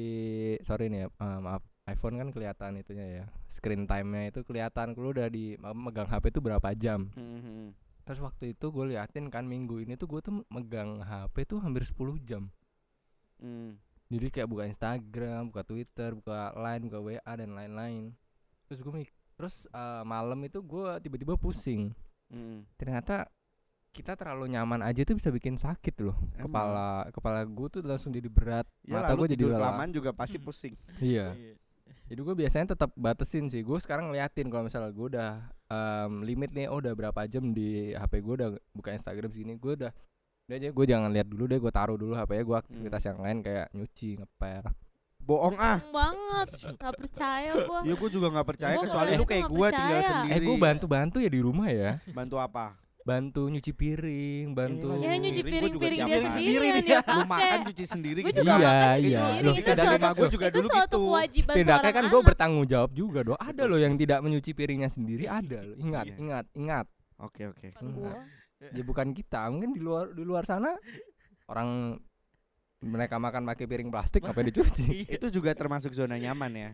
sorry 0.61 0.91
nih 0.91 1.07
ya 1.07 1.09
eh, 1.09 1.39
maaf 1.41 1.63
iPhone 1.83 2.15
kan 2.15 2.31
kelihatan 2.31 2.79
itunya 2.79 3.23
ya 3.23 3.25
screen 3.47 3.87
time-nya 3.87 4.31
itu 4.31 4.43
kelihatan 4.43 4.95
lu 4.95 5.11
udah 5.11 5.27
di 5.27 5.55
megang 5.59 6.07
HP 6.07 6.31
itu 6.31 6.39
berapa 6.39 6.69
jam 6.75 7.11
Mm-mm. 7.15 7.75
terus 8.03 8.19
waktu 8.19 8.55
itu 8.55 8.67
gue 8.69 8.95
liatin 8.95 9.31
kan 9.31 9.47
minggu 9.47 9.83
ini 9.83 9.95
tuh 9.95 10.07
gue 10.07 10.21
tuh 10.21 10.43
megang 10.47 11.03
HP 11.03 11.47
tuh 11.47 11.59
hampir 11.59 11.83
10 11.83 11.95
jam 12.23 12.51
Mm. 13.43 13.75
jadi 14.07 14.27
kayak 14.31 14.47
buka 14.47 14.71
Instagram 14.71 15.51
buka 15.51 15.67
Twitter 15.67 16.15
buka 16.15 16.55
Line 16.55 16.87
buka 16.87 16.99
WA 17.03 17.33
dan 17.35 17.51
lain-lain 17.51 18.15
terus 18.71 18.79
gue 18.79 19.03
terus 19.35 19.67
eh, 19.67 20.03
malam 20.07 20.39
itu 20.47 20.63
gue 20.63 20.87
tiba-tiba 21.03 21.35
pusing 21.35 21.91
Mm. 22.31 22.63
ternyata 22.79 23.27
kita 23.93 24.17
terlalu 24.17 24.49
nyaman 24.49 24.81
aja 24.81 25.05
tuh 25.05 25.15
bisa 25.15 25.29
bikin 25.29 25.55
sakit 25.55 25.95
loh 26.01 26.17
Emang. 26.35 26.49
kepala 26.49 26.89
kepala 27.13 27.41
gue 27.45 27.69
tuh 27.69 27.81
langsung 27.85 28.09
jadi 28.09 28.27
berat 28.27 28.65
Ya 28.83 28.99
mata 28.99 29.13
gue 29.13 29.29
jadi 29.29 29.45
kelamaan 29.47 29.93
juga 29.93 30.11
pasti 30.11 30.41
pusing. 30.41 30.73
iya 30.99 31.37
jadi 32.09 32.19
gue 32.19 32.35
biasanya 32.35 32.73
tetap 32.73 32.91
batasin 32.93 33.49
sih 33.49 33.61
gue 33.61 33.79
sekarang 33.79 34.09
ngeliatin 34.09 34.49
kalau 34.49 34.65
misalnya 34.65 34.91
gue 34.91 35.07
udah 35.13 35.31
em, 35.69 36.13
limit 36.25 36.51
nih 36.51 36.69
oh 36.69 36.81
udah 36.81 36.93
berapa 36.93 37.21
jam 37.25 37.53
di 37.53 37.93
HP 37.93 38.21
gue 38.21 38.35
udah 38.35 38.49
buka 38.73 38.91
Instagram 38.91 39.29
segini 39.29 39.57
gue 39.57 39.73
udah 39.77 39.93
udah 40.43 40.57
aja 40.57 40.69
gue 40.73 40.85
jangan 40.85 41.09
lihat 41.13 41.29
dulu 41.29 41.45
deh 41.47 41.61
gue 41.61 41.73
taruh 41.73 41.97
dulu 41.97 42.13
HP 42.13 42.31
nya 42.35 42.45
gue 42.45 42.57
aktivitas 42.59 43.03
yang 43.07 43.19
lain 43.21 43.39
kayak 43.41 43.67
nyuci 43.73 44.19
ngepel 44.19 44.67
Bohong 45.23 45.55
ah. 45.55 45.79
Bohong 45.79 45.95
banget 45.95 46.49
nggak 46.75 46.95
percaya 46.99 47.51
gua 47.63 47.79
Ya 47.87 47.95
gue 47.95 48.11
juga 48.11 48.27
nggak 48.35 48.49
percaya 48.49 48.75
Gua 48.75 48.83
kecuali 48.83 49.11
lu 49.15 49.23
kayak 49.23 49.47
gue 49.47 49.67
tinggal 49.71 49.87
percaya. 49.95 50.11
sendiri. 50.11 50.35
eh 50.35 50.41
gue 50.43 50.57
bantu 50.59 50.85
bantu 50.91 51.17
ya 51.23 51.31
di 51.31 51.41
rumah 51.41 51.69
ya 51.71 52.03
Bantu 52.11 52.43
apa? 52.43 52.75
Bantu 53.03 53.51
nyuci 53.51 53.73
piring 53.73 54.47
bantu 54.53 54.95
Iya, 54.95 55.11
ya 55.11 55.15
nyuci 55.19 55.43
piring-piring 55.43 56.01
dia 56.01 56.19
sendiri 56.21 56.31
Sendiri 56.31 56.69
dia 56.81 57.01
Lu 57.01 57.23
pakai 57.25 57.27
makan 57.27 57.59
cuci 57.67 57.85
sendiri 57.85 58.19
gitu. 58.23 58.41
juga 58.41 58.55
iya 58.55 58.75
iya. 58.97 59.23
Loh 59.43 59.53
itu 59.53 59.67
suatu- 59.67 59.91
ada 59.93 60.09
gue 60.13 60.29
juga 60.31 60.47
itu 60.47 60.57
dulu 60.57 60.69
gitu. 60.71 60.99
kewajiban 61.03 61.55
setidaknya 61.55 61.91
kan 61.93 62.05
gue 62.07 62.21
bertanggung 62.23 62.67
jawab 62.67 62.91
juga 62.93 63.21
dong. 63.23 63.39
Ada 63.39 63.63
loh 63.65 63.77
yang 63.77 63.95
tidak 63.97 64.19
menyuci 64.21 64.51
piringnya 64.53 64.87
sendiri 64.87 65.27
ada 65.27 65.59
loh. 65.61 65.75
Ingat 65.77 66.05
Iya. 66.05 66.15
ingat 66.17 66.45
ingat. 66.55 66.87
Oke 67.19 67.43
oke. 67.49 67.69
Ya 68.63 68.83
bukan 68.83 69.11
kita. 69.11 69.51
Mungkin 69.51 69.75
di 69.75 69.81
luar 69.81 70.15
di 70.15 70.23
luar 70.23 70.47
sana 70.47 70.71
orang 71.45 71.99
mereka 72.81 73.15
makan 73.17 73.43
pakai 73.45 73.67
piring 73.67 73.91
plastik 73.91 74.23
apa 74.23 74.39
dicuci? 74.41 75.07
Itu 75.15 75.27
juga 75.29 75.51
termasuk 75.53 75.91
zona 75.91 76.15
nyaman 76.15 76.53
ya. 76.53 76.71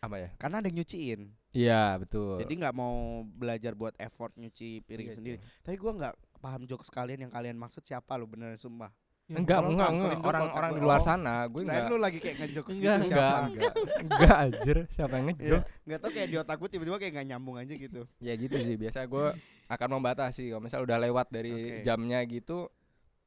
Apa 0.00 0.16
ya 0.16 0.28
Karena 0.34 0.58
ada 0.58 0.66
yang 0.66 0.80
nyuciin. 0.80 1.20
iya 1.52 1.84
betul 1.94 2.40
Jadi 2.40 2.52
nggak 2.56 2.72
mau 2.72 2.94
belajar 3.26 3.72
buat 3.74 3.92
effort 3.96 4.32
nyuci 4.34 4.80
piring 4.82 5.06
Iya, 5.06 5.14
sendiri. 5.14 5.36
iya. 5.36 5.60
Tapi 5.60 5.76
gue 5.76 5.92
nggak 5.92 6.14
paham 6.40 6.62
jokes 6.64 6.88
kalian 6.88 7.20
yang 7.22 7.32
kalian 7.32 7.54
maksud 7.54 7.82
siapa 7.82 8.16
lo 8.16 8.24
beneran 8.24 8.56
sumpah. 8.56 8.88
enggak 9.30 9.62
Tolong 9.62 9.72
enggak 9.72 9.90
enggak 9.92 10.10
dulu 10.10 10.26
orang 10.26 10.42
kontak 10.42 10.58
orang 10.58 10.70
gua. 10.70 10.74
di 10.74 10.82
luar 10.82 10.98
Oh, 10.98 11.04
sana 11.04 11.34
gue 11.46 11.60
enggak 11.62 11.86
lu 11.86 11.96
lagi 11.96 12.18
kayak 12.18 12.36
ngejokes 12.40 12.74
Enggak, 12.74 12.96
gitu 12.96 13.06
enggak 13.06 13.28
siapa? 13.30 13.46
enggak 13.46 13.72
enggak 14.02 14.36
aja 14.40 14.74
siapa 14.90 15.14
yang 15.14 15.22
Iya. 15.22 15.34
ngejokes 15.36 15.72
Nggak 15.80 15.98
tau 16.00 16.10
kayak 16.10 16.28
di 16.28 16.36
otak 16.36 16.56
gue 16.56 16.68
tiba-tiba 16.68 16.96
kayak 16.98 17.12
nggak 17.14 17.28
nyambung 17.28 17.56
aja 17.56 17.74
gitu. 17.76 18.02
ya 18.18 18.32
gitu 18.34 18.56
sih 18.58 18.74
biasa 18.74 18.98
gue 19.06 19.26
akan 19.68 19.88
membatasi 19.92 20.42
kalau 20.48 20.58
misal 20.60 20.80
udah 20.82 20.98
lewat 20.98 21.26
dari 21.28 21.52
Oke. 21.54 21.84
jamnya 21.84 22.18
gitu 22.24 22.58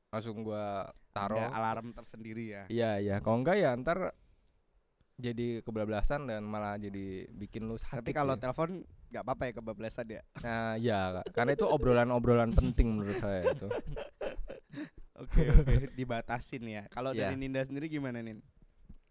langsung 0.09 0.41
gue 0.41 0.65
taruh 1.09 1.39
Ada 1.39 1.53
alarm 1.53 1.87
tersendiri 1.89 2.51
ya. 2.51 2.63
iya 2.67 2.91
iya 2.97 3.15
kalau 3.17 3.39
enggak 3.39 3.55
ya 3.55 3.71
ntar 3.77 4.11
jadi 5.15 5.61
kebablasan 5.61 6.25
dan 6.25 6.41
malah 6.43 6.75
jadi 6.75 7.29
bikin 7.29 7.63
lu 7.63 7.77
sakit 7.77 8.01
Tapi 8.01 8.11
kalau 8.11 8.33
telepon 8.33 8.81
nggak 9.07 9.21
apa-apa 9.21 9.43
ya 9.45 9.53
kebablasan 9.53 10.07
ya. 10.09 10.21
nah 10.41 10.73
ya 10.75 10.99
karena 11.31 11.53
itu 11.53 11.65
obrolan-obrolan 11.65 12.49
penting 12.51 12.97
menurut 12.97 13.17
saya 13.17 13.45
itu 13.47 13.69
Oke 15.13 15.45
oke 15.45 15.93
dibatasin 15.93 16.65
ya. 16.65 16.83
Kalau 16.89 17.13
Iya. 17.13 17.29
dari 17.29 17.37
Ninda 17.37 17.61
sendiri 17.61 17.85
gimana 17.85 18.17
Nin? 18.19 18.41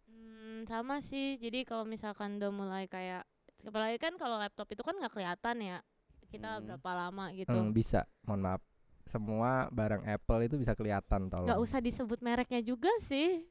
Hmm, 0.05 0.67
sama 0.67 0.99
sih. 0.99 1.39
Jadi 1.39 1.63
kalau 1.63 1.87
misalkan 1.87 2.37
udah 2.37 2.51
mulai 2.51 2.85
kayak 2.85 3.23
apalagi 3.63 4.03
kan 4.03 4.19
kalau 4.19 4.35
laptop 4.35 4.67
itu 4.67 4.83
kan 4.83 4.99
nggak 4.99 5.15
kelihatan 5.15 5.57
ya. 5.63 5.79
Kita 6.27 6.59
Hmm. 6.59 6.67
berapa 6.67 6.91
lama 6.99 7.31
gitu. 7.31 7.55
Hmm, 7.55 7.71
bisa 7.71 8.03
mohon 8.27 8.43
maaf 8.43 8.61
semua 9.03 9.71
barang 9.71 10.03
Apple 10.05 10.43
itu 10.43 10.59
bisa 10.59 10.75
kelihatan 10.75 11.27
nggak 11.27 11.39
tolong 11.47 11.63
usah 11.63 11.79
disebut 11.79 12.19
mereknya 12.19 12.59
juga 12.61 12.91
sih. 12.99 13.47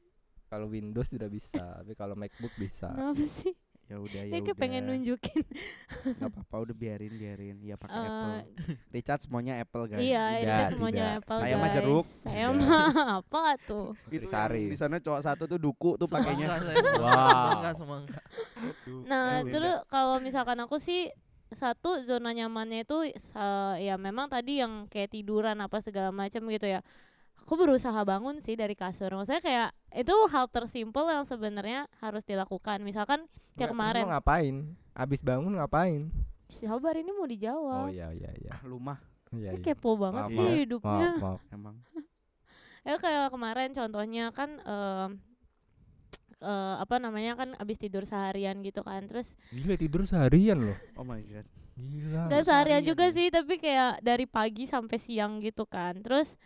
Kalau 0.52 0.68
Windows 0.68 1.08
tidak 1.08 1.32
bisa 1.32 1.80
tapi 1.80 1.96
kalau 1.96 2.12
MacBook 2.12 2.52
bisa 2.54 2.92
Kenapa 2.92 3.24
sih? 3.40 3.56
Ya 3.90 3.96
udah 3.98 4.24
ya 4.24 4.40
kayak 4.40 4.56
pengen 4.56 4.82
udah. 4.82 4.94
nunjukin. 4.94 5.42
Nggak 6.16 6.30
apa-apa 6.32 6.56
udah 6.64 6.72
biarin 6.72 7.12
biarin. 7.12 7.56
Ya 7.60 7.76
pakai 7.76 7.92
Eh, 7.92 8.06
Apple. 8.06 8.32
Richard 8.88 9.20
semuanya 9.20 9.54
Apple 9.60 9.84
guys. 9.84 10.00
iya, 10.00 10.24
Tidak, 10.32 10.56
itu 10.56 10.72
semuanya 10.72 10.96
tidak. 11.04 11.18
Apple 11.20 11.36
Saya 11.36 11.54
mah 11.54 11.68
jeruk. 11.68 12.06
Saya 12.06 12.46
mah 12.48 12.88
apa 13.20 13.42
tuh? 13.60 13.86
Itu 14.08 14.24
yang 14.32 14.70
di 14.70 14.78
sana 14.78 14.96
cowok 14.96 15.20
satu 15.20 15.44
tuh 15.44 15.60
duku 15.60 16.00
tuh 16.00 16.08
pakainya. 16.08 16.56
Wow. 16.96 17.52
Enggak 17.52 17.74
semangka. 17.76 18.20
Nah, 19.04 19.44
terus 19.44 19.76
kalau 19.88 20.16
misalkan 20.18 20.56
aku 20.56 20.80
sih 20.80 21.12
satu 21.52 22.00
zona 22.00 22.32
nyamannya 22.32 22.88
itu 22.88 22.96
sa- 23.20 23.76
ya 23.76 24.00
memang 24.00 24.24
tadi 24.24 24.64
yang 24.64 24.88
kayak 24.88 25.12
tiduran 25.12 25.60
apa 25.60 25.84
segala 25.84 26.08
macam 26.08 26.48
gitu 26.48 26.64
ya. 26.64 26.80
Aku 27.40 27.56
berusaha 27.56 27.96
bangun 28.02 28.40
sih 28.40 28.54
dari 28.54 28.72
kasur. 28.72 29.12
Maksudnya 29.12 29.40
kayak 29.40 29.68
itu 29.92 30.14
hal 30.28 30.48
tersimpel 30.48 31.04
yang 31.06 31.24
sebenarnya 31.24 31.84
harus 31.98 32.22
dilakukan. 32.22 32.80
Misalkan 32.80 33.24
Nggak, 33.24 33.32
kayak 33.52 33.56
terus 33.58 33.72
kemarin, 33.72 34.04
ngapain 34.08 34.56
abis 34.92 35.20
bangun 35.20 35.52
ngapain 35.56 36.02
sabar 36.48 36.92
ini 36.94 37.08
mau 37.10 37.24
oh 37.24 37.28
dijawab. 37.28 37.88
iya 37.88 38.12
iya 38.12 38.28
iya 38.36 38.52
Ah, 38.52 38.60
lu 38.64 38.76
mah 38.76 39.00
iya 39.32 39.56
iya. 39.56 39.64
kepo 39.64 39.96
banget 39.96 40.28
Maaf, 40.28 40.32
sih 40.32 40.44
maaf. 40.44 40.56
hidupnya. 40.60 41.08
maaf 41.16 41.20
maaf 41.20 41.42
emang. 41.56 41.76
Ya 42.82 42.94
kayak 42.98 43.30
kemarin 43.30 43.70
contohnya 43.72 44.24
kan 44.32 44.50
em, 44.58 45.10
eh, 46.40 46.74
apa 46.76 46.96
namanya 46.98 47.32
kan 47.34 47.48
abis 47.56 47.76
tidur 47.78 48.04
seharian 48.04 48.60
gitu 48.60 48.80
kan. 48.82 49.08
Terus 49.08 49.32
gila 49.48 49.76
tidur 49.76 50.02
seharian 50.04 50.60
loh 50.60 50.78
Oh 50.94 51.04
my 51.04 51.20
god. 51.22 51.46
gila 51.72 52.28
Gak 52.28 52.44
seharian 52.44 52.44
seharian 52.44 52.82
juga 52.84 53.06
ya? 53.08 53.14
sih, 53.14 53.26
tapi 53.28 53.54
kayak 53.56 53.92
dari 54.00 54.26
pagi 54.26 54.64
sampai 54.64 54.96
siang 54.96 55.40
gitu 55.40 55.64
kan. 55.64 56.00
Terus 56.00 56.36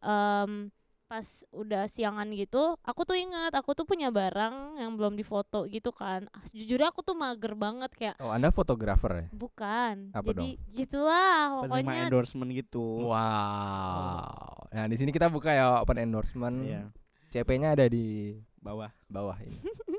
em 0.00 0.68
pas 1.04 1.26
udah 1.50 1.84
siangan 1.84 2.30
gitu, 2.30 2.78
aku 2.80 3.02
tuh 3.02 3.18
ingat 3.18 3.50
aku 3.50 3.74
tuh 3.74 3.82
punya 3.82 4.08
barang 4.08 4.78
yang 4.78 4.94
belum 4.94 5.12
difoto 5.12 5.66
gitu 5.66 5.90
kan. 5.90 6.30
Ah, 6.30 6.46
Jujurnya 6.46 6.86
aku 6.86 7.02
tuh 7.02 7.12
mager 7.12 7.52
banget 7.52 7.90
kayak 7.92 8.14
oh 8.16 8.30
anda 8.30 8.48
fotografer 8.48 9.10
ya 9.16 9.26
bukan. 9.28 10.14
Apa 10.14 10.30
Jadi 10.30 10.54
gitulah 10.70 11.66
Penerima 11.66 11.82
pokoknya. 11.82 12.02
endorsement 12.06 12.50
gitu. 12.52 13.10
wow 13.10 14.70
nah 14.70 14.86
di 14.86 14.94
sini 14.94 15.10
kita 15.10 15.26
buka 15.26 15.50
ya 15.50 15.82
open 15.82 15.98
endorsement 15.98 16.62
Iya. 16.62 16.94
CP-nya 17.28 17.74
ada 17.74 17.86
di 17.86 18.38
Bawah. 18.56 18.94
bawah 19.06 19.34
ini 19.40 19.58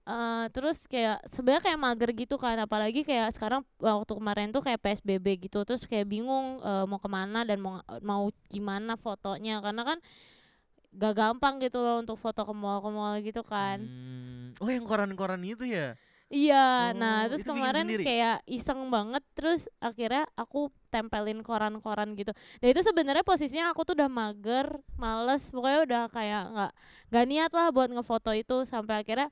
Eh, 0.00 0.46
terus 0.50 0.88
kayak 0.88 1.22
sebenarnya 1.28 1.62
kayak 1.70 1.78
mager 1.78 2.10
gitu 2.16 2.34
kan 2.40 2.56
apalagi 2.58 3.04
kayak 3.04 3.30
sekarang 3.36 3.62
waktu 3.78 4.12
kemarin 4.16 4.48
tuh 4.50 4.64
kayak 4.64 4.80
PSBB 4.80 5.46
gitu 5.46 5.62
terus 5.62 5.84
kayak 5.84 6.08
bingung 6.08 6.58
eh, 6.58 6.84
mau 6.88 6.98
ke 6.98 7.06
mana 7.06 7.44
dan 7.44 7.60
mau 7.60 7.78
mau 8.00 8.26
gimana 8.48 8.96
fotonya 8.96 9.60
karena 9.60 9.84
kan 9.84 9.98
gak 10.90 11.14
gampang 11.14 11.62
gitu 11.62 11.78
loh 11.78 12.02
untuk 12.02 12.18
foto 12.18 12.42
ke 12.42 12.50
mall 12.50 12.82
ke 12.82 12.90
mall 12.90 13.14
gitu 13.22 13.42
kan 13.46 13.78
Hmm. 13.78 14.58
Oh, 14.58 14.66
yang 14.66 14.82
koran-koran 14.82 15.38
itu 15.46 15.62
ya? 15.62 15.94
iya 16.26 16.90
Oh, 16.90 16.98
nah 16.98 17.26
terus 17.26 17.42
kemarin 17.42 17.86
kayak 17.86 18.42
iseng 18.46 18.86
banget 18.90 19.22
terus 19.34 19.66
akhirnya 19.78 20.26
aku 20.34 20.70
tempelin 20.90 21.42
koran-koran 21.42 22.14
gitu 22.14 22.30
dan 22.58 22.66
itu 22.70 22.82
sebenarnya 22.82 23.22
posisinya 23.22 23.70
aku 23.70 23.82
tuh 23.82 23.94
udah 23.98 24.10
mager 24.10 24.66
males 24.94 25.42
pokoknya 25.50 25.80
udah 25.86 26.02
kayak 26.10 26.42
nggak 26.50 26.72
nggak 27.10 27.24
niat 27.30 27.50
lah 27.50 27.66
buat 27.70 27.90
ngefoto 27.90 28.30
itu 28.30 28.62
sampai 28.62 29.02
akhirnya 29.02 29.26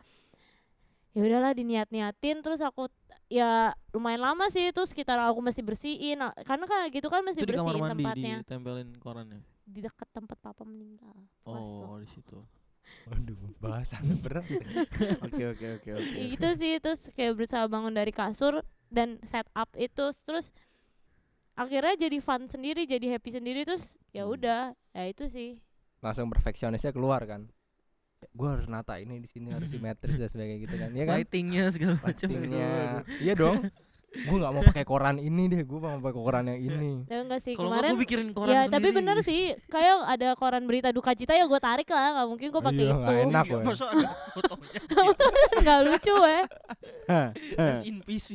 ya 1.10 1.20
udahlah 1.20 1.52
diniat-niatin 1.52 2.40
terus 2.40 2.60
aku 2.60 2.86
ya 3.26 3.70
lumayan 3.90 4.22
lama 4.22 4.48
sih 4.48 4.68
itu 4.68 4.82
sekitar 4.82 5.16
aku 5.20 5.40
mesti 5.40 5.60
bersihin 5.60 6.16
karena 6.42 6.64
kan 6.64 6.88
gitu 6.88 7.06
kan 7.06 7.20
mesti 7.20 7.40
Itu 7.40 7.46
di 7.46 7.54
kamar 7.54 7.64
bersihin 7.66 7.82
mandi 7.82 7.92
tempatnya 7.98 8.36
ditempelin 8.42 8.88
korannya. 8.96 9.40
di 9.64 9.80
dekat 9.80 10.08
tempat 10.10 10.36
papa 10.38 10.64
meninggal. 10.64 11.12
Oh, 11.44 11.96
di 11.96 12.08
situ. 12.08 12.40
waduh 13.04 13.36
bahasannya 13.58 14.16
berat 14.16 14.48
Oke 15.28 15.44
oke 15.46 15.66
oke 15.76 15.90
oke. 15.92 16.12
Ya 16.14 16.24
gitu 16.30 16.48
sih 16.56 16.72
terus 16.78 17.12
kayak 17.12 17.36
berusaha 17.36 17.68
bangun 17.68 17.92
dari 17.92 18.08
kasur 18.10 18.64
dan 18.88 19.20
setup 19.22 19.68
itu 19.76 20.08
terus 20.24 20.56
akhirnya 21.52 21.98
jadi 21.98 22.16
fun 22.18 22.46
sendiri 22.46 22.86
jadi 22.86 23.12
happy 23.12 23.28
sendiri 23.30 23.60
terus 23.62 24.00
ya 24.08 24.24
Hmm. 24.24 24.34
udah 24.34 24.60
ya 24.90 25.04
itu 25.04 25.26
sih 25.26 25.60
langsung 25.98 26.30
perfeksionisnya 26.30 26.88
keluar 26.90 27.20
kan 27.24 27.52
gue 28.20 28.48
harus 28.48 28.66
nata 28.66 28.96
ini 28.96 29.18
di 29.18 29.26
sini 29.26 29.48
harus 29.48 29.68
simetris 29.68 30.14
dan 30.14 30.26
sebagainya 30.26 30.58
gitu 30.60 30.74
kan 30.76 30.90
Iya 30.90 31.04
kan 31.04 31.14
Lightingnya 31.16 31.64
segala 31.70 31.94
macam. 31.98 32.26
lightingnya 32.26 32.70
iya 33.16 33.32
dong 33.32 33.70
gue 34.08 34.36
nggak 34.36 34.50
mau 34.50 34.64
pakai 34.64 34.84
koran 34.84 35.16
ini 35.16 35.46
deh 35.46 35.62
gue 35.62 35.78
mau 35.78 36.00
pakai 36.00 36.16
koran 36.18 36.44
yang 36.46 36.60
ini 36.60 36.92
ya 37.04 37.20
enggak 37.20 37.38
sih 37.38 37.52
Kalau 37.52 37.68
kemarin 37.68 37.88
gue 37.88 38.00
bikirin 38.00 38.28
koran 38.32 38.48
ya 38.48 38.60
sendiri. 38.62 38.74
tapi 38.74 38.88
bener 38.90 39.16
sih 39.20 39.40
kayak 39.64 39.96
ada 40.08 40.28
koran 40.34 40.64
berita 40.64 40.88
duka 40.90 41.12
cita 41.12 41.30
ya 41.32 41.44
gue 41.44 41.60
tarik 41.60 41.86
lah 41.86 42.16
nggak 42.16 42.26
mungkin 42.26 42.46
gue 42.48 42.62
pakai 42.64 42.84
Iya, 42.84 42.94
itu 42.96 43.12
enak 43.22 43.44
Iya, 43.44 43.54
woy. 43.54 43.64
masa 43.64 43.84
ada 43.86 44.08
fotonya. 44.32 44.80
nggak 45.62 45.78
lucu 45.84 46.14
ya 46.16 46.42
Rest 47.54 47.84
in 47.84 47.96
peace. 48.00 48.34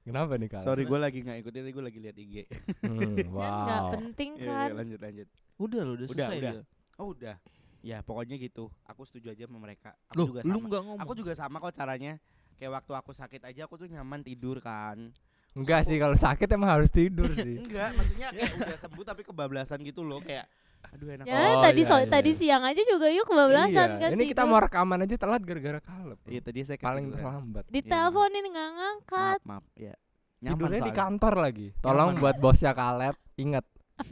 kenapa 0.00 0.32
nih 0.34 0.48
kak 0.48 0.62
Sorry 0.62 0.82
gue 0.82 0.98
lagi 0.98 1.18
nggak 1.20 1.38
ikutin, 1.42 1.62
gue 1.66 1.84
lagi 1.84 1.98
lihat 1.98 2.16
IG. 2.16 2.34
Hmm, 2.80 3.16
kan 3.34 3.52
nggak 3.60 3.82
wow 3.82 3.92
penting 3.92 4.30
Iya, 4.34 4.46
kan 4.46 4.64
iya, 4.64 4.74
lanjut 4.74 5.00
lanjut. 5.02 5.28
Udah 5.58 5.80
loh, 5.82 5.94
udah 5.94 6.06
Udah, 6.06 6.16
selesai 6.22 6.38
udah. 6.38 6.52
dia. 6.54 6.62
Oh 6.96 7.06
udah. 7.12 7.36
Ya 7.80 7.98
pokoknya 8.00 8.36
gitu. 8.36 8.68
Aku 8.84 9.02
setuju 9.02 9.30
aja 9.30 9.44
sama 9.44 9.58
mereka. 9.60 9.94
Aku 10.08 10.14
Loh, 10.14 10.26
juga 10.28 10.40
lu 10.42 10.50
sama. 10.52 10.64
enggak 10.64 10.82
ngomong. 10.82 11.00
Aku 11.00 11.12
juga 11.14 11.32
sama 11.32 11.56
kok 11.58 11.72
caranya. 11.72 12.18
Kayak 12.54 12.72
waktu 12.76 12.92
aku 12.92 13.10
sakit 13.12 13.42
aja 13.44 13.60
aku 13.64 13.74
tuh 13.76 13.86
nyaman 13.86 14.20
tidur 14.20 14.58
kan. 14.58 15.14
enggak 15.50 15.82
sih 15.82 15.96
kalau 15.96 16.14
sakit 16.14 16.46
emang 16.48 16.70
harus 16.70 16.86
tidur 16.88 17.26
sih 17.34 17.58
Enggak, 17.58 17.90
maksudnya 17.92 18.28
kayak 18.30 18.52
udah 18.54 18.78
sembuh 18.78 19.02
tapi 19.02 19.22
kebablasan 19.22 19.80
gitu 19.80 20.02
loh 20.02 20.20
kayak 20.20 20.46
Aduh 20.90 21.10
enak. 21.10 21.24
Ya 21.24 21.34
Oh, 21.34 21.58
tadi 21.60 21.82
iya, 21.82 21.88
so- 21.88 21.98
iya, 21.98 22.06
tadi 22.06 22.30
iya. 22.30 22.38
siang 22.38 22.62
aja 22.62 22.78
juga 22.80 23.06
yuk 23.08 23.26
kebablasan 23.26 23.88
Iya, 23.88 23.98
kan 23.98 24.10
Ini 24.12 24.24
kita 24.24 24.42
tidur. 24.42 24.52
mau 24.52 24.60
rekaman 24.60 24.98
aja 25.02 25.16
telat 25.16 25.42
gara-gara 25.42 25.80
kalep. 25.80 26.18
Iya 26.24 26.40
tadi 26.40 26.58
saya 26.62 26.78
Paling 26.78 27.04
ketiduran. 27.04 27.18
terlambat. 27.18 27.64
diteleponin 27.68 28.44
nggak 28.46 28.68
ngangkat. 28.72 29.38
Maaf, 29.40 29.48
maaf. 29.48 29.64
Ya. 29.74 29.94
Tidurnya 30.38 30.70
di 30.76 30.82
soalnya. 30.84 30.94
kantor 30.94 31.34
lagi. 31.40 31.66
Tolong 31.76 32.08
Nyaman. 32.08 32.22
buat 32.22 32.36
bosnya 32.38 32.72
Kaleb 32.72 33.16
ingat. 33.36 33.64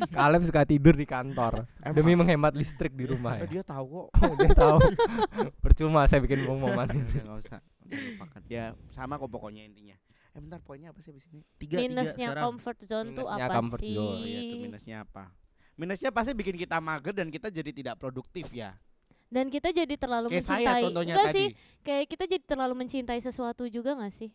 Kaleb 0.09 0.43
suka 0.43 0.63
tidur 0.63 0.93
di 0.93 1.05
kantor 1.05 1.65
demi 1.91 2.13
menghemat 2.13 2.53
listrik 2.53 2.91
di 2.91 3.07
rumah 3.07 3.37
Eh, 3.37 3.47
ya. 3.47 3.47
dia 3.49 3.63
tahu 3.63 3.85
kok. 3.87 4.07
Oh, 4.13 4.35
dia 4.35 4.51
tahu. 4.53 4.79
Percuma 5.65 6.05
saya 6.05 6.19
bikin 6.19 6.43
pengumuman 6.43 6.85
Udah, 6.85 6.93
ini. 6.93 7.07
udah, 7.07 7.23
nggak 7.25 7.39
usah. 7.41 7.61
Ya 8.45 8.65
sama 8.89 9.15
kok 9.15 9.29
pokoknya 9.29 9.63
intinya. 9.63 9.95
Eh 10.31 10.39
bentar 10.39 10.59
poinnya 10.59 10.91
apa 10.91 10.99
sih 10.99 11.11
abis 11.11 11.25
ini? 11.29 11.41
Tiga, 11.57 11.79
Minusnya 11.79 12.29
tiga 12.31 12.43
comfort 12.43 12.79
zone 12.83 13.09
tuh 13.11 13.25
Minusnya 13.25 13.45
apa 13.45 13.55
comfort 13.55 13.81
sih? 13.81 13.95
zone, 13.95 14.19
iya 14.21 14.41
itu 14.43 14.57
minusnya 14.61 14.97
apa? 15.01 15.25
Minusnya 15.75 16.11
pasti 16.11 16.33
bikin 16.33 16.57
kita 16.57 16.77
mager 16.77 17.13
dan 17.13 17.29
kita 17.29 17.49
jadi 17.49 17.71
tidak 17.71 17.95
produktif 17.97 18.51
ya. 18.51 18.77
Dan 19.27 19.49
kita 19.49 19.71
jadi 19.71 19.91
terlalu 19.93 20.31
Kayak 20.31 20.45
saya 20.45 20.57
mencintai. 20.61 20.83
contohnya 20.83 21.13
Enggak 21.13 21.27
tadi. 21.27 21.37
sih, 21.37 21.47
kayak 21.81 22.05
kita 22.07 22.25
jadi 22.29 22.45
terlalu 22.45 22.75
mencintai 22.77 23.19
sesuatu 23.19 23.67
juga 23.67 23.95
gak 23.95 24.15
sih? 24.15 24.31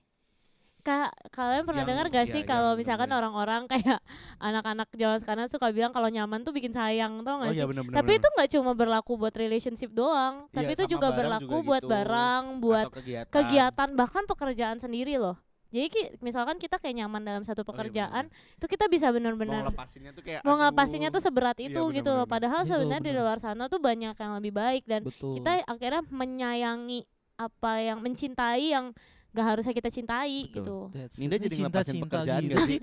Kak, 0.81 1.13
kalian 1.29 1.61
pernah 1.61 1.85
dengar 1.85 2.05
gak 2.09 2.25
iya, 2.25 2.33
sih 2.33 2.41
yang 2.41 2.49
kalau 2.49 2.73
misalkan 2.73 3.05
orang-orang 3.07 3.69
kayak 3.69 4.01
anak-anak 4.41 4.89
zaman 4.91 5.21
sekarang 5.21 5.45
suka 5.45 5.69
bilang 5.69 5.93
kalau 5.93 6.09
nyaman 6.09 6.41
tuh 6.41 6.49
bikin 6.49 6.73
sayang, 6.73 7.21
tau 7.21 7.37
Oh 7.37 7.45
gak 7.45 7.53
iya 7.53 7.63
sih? 7.63 7.69
benar-benar. 7.69 7.97
Tapi 8.01 8.11
itu 8.17 8.27
nggak 8.27 8.49
cuma 8.51 8.71
berlaku 8.73 9.11
buat 9.13 9.33
relationship 9.33 9.93
doang, 9.93 10.49
Iya, 10.49 10.55
tapi 10.57 10.71
itu 10.73 10.83
juga 10.89 11.13
berlaku 11.13 11.45
juga 11.53 11.67
buat 11.69 11.83
gitu. 11.85 11.93
barang, 11.93 12.43
buat 12.57 12.85
kegiatan. 12.89 13.29
kegiatan, 13.29 13.89
bahkan 13.93 14.23
pekerjaan 14.25 14.77
sendiri 14.77 15.21
loh. 15.21 15.37
Jadi 15.71 15.87
ki- 15.87 16.11
misalkan 16.19 16.59
kita 16.59 16.75
kayak 16.75 16.99
nyaman 16.99 17.23
dalam 17.23 17.43
satu 17.45 17.61
Oh, 17.61 17.63
iya, 17.63 17.69
pekerjaan, 17.71 18.25
itu 18.27 18.65
kita 18.67 18.89
bisa 18.89 19.07
mau 19.07 19.15
benar-benar 19.15 19.63
ngelepasinnya 19.63 20.11
tuh 20.11 20.19
kayak 20.19 20.41
mau 20.43 20.51
aduh. 20.51 20.59
ngelepasinnya 20.65 21.09
tuh 21.09 21.21
seberat 21.21 21.55
Iya, 21.61 21.71
itu 21.71 21.81
gitu 21.95 22.09
loh. 22.09 22.25
bener-bener. 22.25 22.33
Padahal 22.33 22.61
Itu 22.65 22.69
sebenarnya 22.73 22.99
di 22.99 23.11
bener. 23.13 23.21
luar 23.23 23.37
sana 23.39 23.69
tuh 23.69 23.79
banyak 23.79 24.11
yang 24.11 24.31
lebih 24.35 24.51
baik 24.51 24.83
dan 24.83 25.05
Betul. 25.05 25.39
kita 25.39 25.63
akhirnya 25.63 26.01
menyayangi 26.09 26.99
apa 27.39 27.71
yang 27.79 28.03
mencintai 28.03 28.65
yang 28.67 28.91
gak 29.31 29.45
harusnya 29.47 29.71
kita 29.71 29.87
cintai 29.87 30.45
Betul. 30.45 30.53
gitu. 30.53 30.77
That's 30.91 31.15
Ninda 31.15 31.35
jadi 31.35 31.47
Cinta- 31.49 31.61
ngelepasin 31.65 31.93
cinta 31.93 32.03
pekerjaan 32.05 32.41
gitu 32.41 32.53
gak 32.53 32.67
sih? 32.67 32.79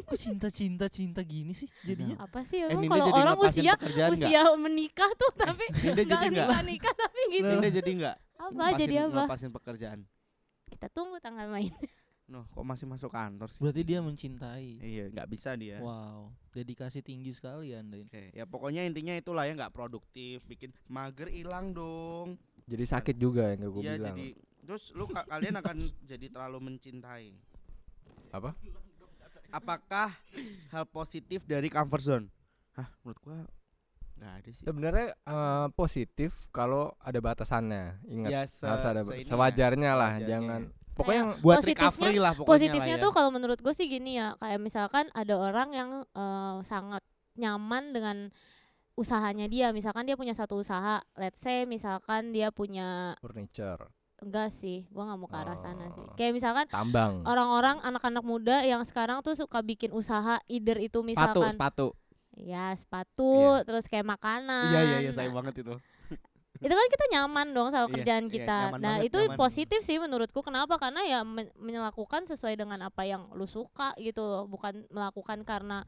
Kok 0.00 0.16
cinta-cinta 0.16 0.86
cinta 0.88 1.20
gini 1.20 1.52
sih 1.52 1.68
jadinya? 1.82 2.16
Apa 2.18 2.40
sih 2.40 2.58
Eh 2.58 2.70
emang 2.70 2.86
Ninda 2.86 2.96
kalau 2.96 3.12
orang 3.12 3.36
usia 3.38 3.74
usia 4.08 4.40
menikah 4.56 5.10
tuh 5.14 5.32
tapi 5.34 5.64
Ninda 5.76 6.00
jadi 6.00 6.08
nggak 6.08 6.22
enggak? 6.24 6.48
nikah 6.48 6.62
nikah 6.64 6.94
tapi 6.94 7.20
gitu. 7.30 7.44
Ninda 7.46 7.68
jadi 7.68 7.90
enggak? 7.92 8.16
Apa 8.34 8.64
jadi 8.74 8.94
apa? 8.98 9.10
Ngelepasin 9.20 9.50
pekerjaan. 9.52 10.00
Kita 10.64 10.86
tunggu 10.88 11.18
tanggal 11.18 11.48
main. 11.48 11.68
Noh, 12.28 12.44
kok 12.46 12.60
masih 12.60 12.84
masuk 12.84 13.08
kantor 13.08 13.48
sih? 13.48 13.56
Berarti 13.58 13.82
dia 13.82 13.98
mencintai. 13.98 14.68
Iya, 14.78 15.04
nggak 15.08 15.28
bisa 15.28 15.56
dia. 15.56 15.80
Wow, 15.80 16.28
dedikasi 16.52 17.00
tinggi 17.00 17.32
sekali 17.32 17.72
anda 17.72 17.96
ini. 17.96 18.04
Oke, 18.04 18.24
ya 18.32 18.44
pokoknya 18.44 18.84
intinya 18.84 19.16
itulah 19.16 19.44
ya 19.44 19.56
nggak 19.56 19.72
produktif, 19.72 20.44
bikin 20.44 20.76
mager 20.86 21.26
hilang 21.26 21.72
dong. 21.72 22.36
Jadi 22.64 22.84
sakit 22.84 23.16
juga 23.16 23.48
yang 23.48 23.64
gue 23.66 23.80
Iya 23.80 23.96
bilang. 23.96 24.12
jadi 24.12 24.26
terus 24.68 24.92
lu 24.92 25.08
ka- 25.08 25.24
kalian 25.24 25.56
akan 25.56 25.76
jadi 26.04 26.28
terlalu 26.28 26.68
mencintai. 26.68 27.32
Apa? 28.28 28.52
Apakah 29.48 30.12
hal 30.68 30.84
positif 30.86 31.42
dari 31.42 31.72
comfort 31.72 32.04
zone? 32.04 32.26
Hah, 32.76 32.84
menurut 33.00 33.18
gua 33.18 33.38
nggak 34.18 34.32
ada 34.34 34.48
sih. 34.52 34.64
Sebenarnya 34.66 35.08
eh, 35.16 35.66
positif 35.72 36.52
kalau 36.52 36.92
ada 37.00 37.16
batasannya. 37.16 38.04
Ingat 38.04 38.30
Ya, 38.30 38.42
se- 38.44 38.68
harus 38.68 38.84
ada 38.84 39.00
se- 39.02 39.16
ya, 39.16 39.26
sewajarnya 39.26 39.92
lah, 39.96 40.12
sewajarnya. 40.14 40.28
jangan 40.28 40.60
pokoknya 40.92 41.20
yang 41.22 41.30
buat 41.38 41.56
Positifnya- 41.62 41.88
recovery 41.88 42.18
lah 42.18 42.32
pokoknya 42.34 42.50
Positifnya 42.52 42.92
lah 42.92 43.00
ya. 43.00 43.04
tuh 43.06 43.12
kalau 43.14 43.30
menurut 43.30 43.58
gue 43.58 43.70
sih 43.72 43.86
gini 43.86 44.18
ya, 44.18 44.36
kayak 44.36 44.60
misalkan 44.60 45.08
ada 45.14 45.34
orang 45.34 45.68
yang 45.72 45.90
eh, 46.04 46.56
sangat 46.60 47.00
nyaman 47.38 47.94
dengan 47.94 48.16
usahanya 48.98 49.46
dia, 49.46 49.70
misalkan 49.70 50.04
dia 50.04 50.18
punya 50.18 50.34
satu 50.34 50.58
usaha, 50.58 50.98
let's 51.14 51.38
say 51.38 51.62
misalkan 51.64 52.34
dia 52.34 52.50
punya 52.50 53.14
furniture, 53.22 53.86
enggak 54.18 54.50
sih, 54.50 54.82
gua 54.88 55.06
nggak 55.06 55.18
mau 55.18 55.26
ke 55.26 55.36
arah 55.36 55.54
sana 55.54 55.86
sih. 55.90 56.02
Oh. 56.02 56.14
Kayak 56.14 56.32
misalkan 56.34 56.66
tambang. 56.66 57.22
orang-orang 57.22 57.78
anak-anak 57.80 58.22
muda 58.22 58.62
yang 58.62 58.82
sekarang 58.82 59.22
tuh 59.22 59.32
suka 59.32 59.62
bikin 59.62 59.90
usaha, 59.90 60.42
either 60.46 60.76
itu 60.76 60.98
sepatu, 60.98 61.06
misalkan 61.06 61.54
sepatu. 61.54 61.86
ya 62.34 62.70
sepatu, 62.72 63.32
Iya. 63.56 63.64
terus 63.64 63.84
kayak 63.86 64.06
makanan. 64.08 64.70
Iya 64.70 64.80
iya 64.84 64.98
iya 65.00 65.12
saya 65.12 65.26
Nah, 65.26 65.38
banget 65.38 65.62
itu. 65.62 65.74
itu 66.66 66.74
kan 66.74 66.86
kita 66.88 67.04
nyaman 67.12 67.46
dong 67.50 67.68
sama 67.70 67.86
Iya, 67.86 67.94
kerjaan 67.94 68.24
iya, 68.24 68.32
kita. 68.34 68.58
nyaman 68.64 68.80
nah, 68.80 68.88
banget, 68.98 69.06
itu 69.06 69.18
nyaman. 69.22 69.38
positif 69.38 69.80
sih 69.80 69.96
menurutku. 69.96 70.40
Kenapa? 70.42 70.74
Karena 70.76 71.00
ya 71.02 71.22
men- 71.22 71.54
melakukan 71.54 72.26
sesuai 72.26 72.54
dengan 72.54 72.82
apa 72.82 73.06
yang 73.06 73.30
lu 73.34 73.46
suka 73.46 73.94
gitu 73.96 74.46
bukan 74.46 74.82
melakukan 74.90 75.42
karena 75.42 75.86